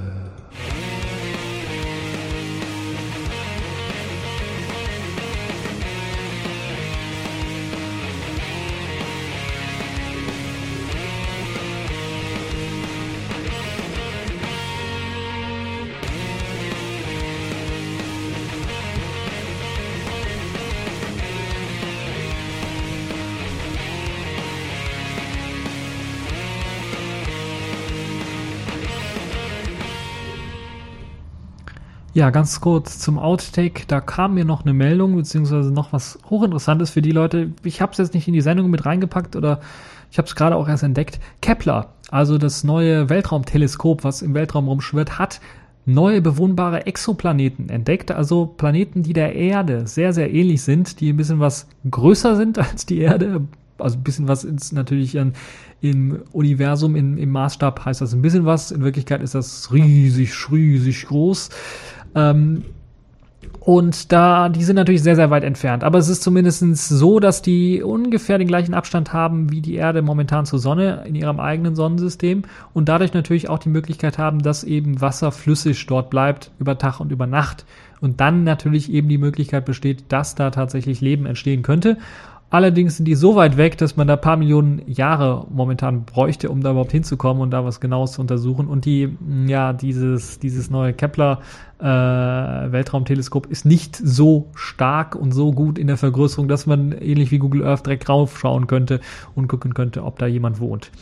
[32.16, 33.82] Ja, ganz kurz zum Outtake.
[33.88, 37.50] Da kam mir noch eine Meldung, beziehungsweise noch was hochinteressantes für die Leute.
[37.62, 39.60] Ich habe es jetzt nicht in die Sendung mit reingepackt oder
[40.10, 41.20] ich habe es gerade auch erst entdeckt.
[41.42, 45.42] Kepler, also das neue Weltraumteleskop, was im Weltraum rumschwirrt, hat
[45.84, 51.18] neue bewohnbare Exoplaneten entdeckt, also Planeten, die der Erde sehr, sehr ähnlich sind, die ein
[51.18, 53.42] bisschen was größer sind als die Erde,
[53.76, 55.34] also ein bisschen was ist natürlich ein,
[55.82, 60.50] im Universum, in, im Maßstab heißt das ein bisschen was, in Wirklichkeit ist das riesig,
[60.50, 61.50] riesig groß.
[62.16, 62.64] Ähm,
[63.60, 65.82] und da, die sind natürlich sehr, sehr weit entfernt.
[65.82, 70.02] Aber es ist zumindest so, dass die ungefähr den gleichen Abstand haben wie die Erde
[70.02, 72.42] momentan zur Sonne in ihrem eigenen Sonnensystem
[72.74, 77.00] und dadurch natürlich auch die Möglichkeit haben, dass eben Wasser flüssig dort bleibt über Tag
[77.00, 77.66] und über Nacht.
[78.00, 81.98] Und dann natürlich eben die Möglichkeit besteht, dass da tatsächlich Leben entstehen könnte.
[82.48, 86.62] Allerdings sind die so weit weg, dass man da paar Millionen Jahre momentan bräuchte, um
[86.62, 88.68] da überhaupt hinzukommen und da was Genaues zu untersuchen.
[88.68, 91.40] Und die, mm, ja, dieses, dieses neue Kepler
[91.80, 97.32] äh, Weltraumteleskop ist nicht so stark und so gut in der Vergrößerung, dass man ähnlich
[97.32, 99.00] wie Google Earth direkt raufschauen könnte
[99.34, 100.92] und gucken könnte, ob da jemand wohnt.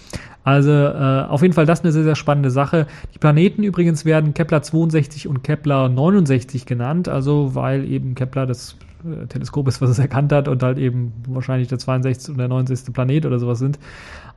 [0.44, 2.86] Also äh, auf jeden Fall das eine sehr, sehr spannende Sache.
[3.14, 8.76] Die Planeten übrigens werden Kepler 62 und Kepler 69 genannt, also weil eben Kepler das
[9.04, 12.30] äh, Teleskop ist, was es erkannt hat und halt eben wahrscheinlich der 62.
[12.30, 12.92] und der 69.
[12.92, 13.78] Planet oder sowas sind.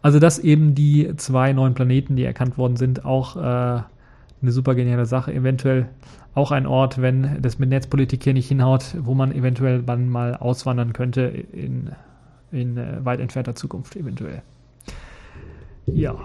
[0.02, 3.40] Also dass eben die zwei neuen Planeten, die erkannt worden sind, auch äh,
[4.42, 5.34] eine super geniale Sache.
[5.34, 5.90] Eventuell
[6.34, 10.36] auch ein Ort, wenn das mit Netzpolitik hier nicht hinhaut, wo man eventuell dann mal
[10.36, 11.92] auswandern könnte in,
[12.52, 14.44] in äh, weit entfernter Zukunft eventuell.
[15.88, 16.16] Ja.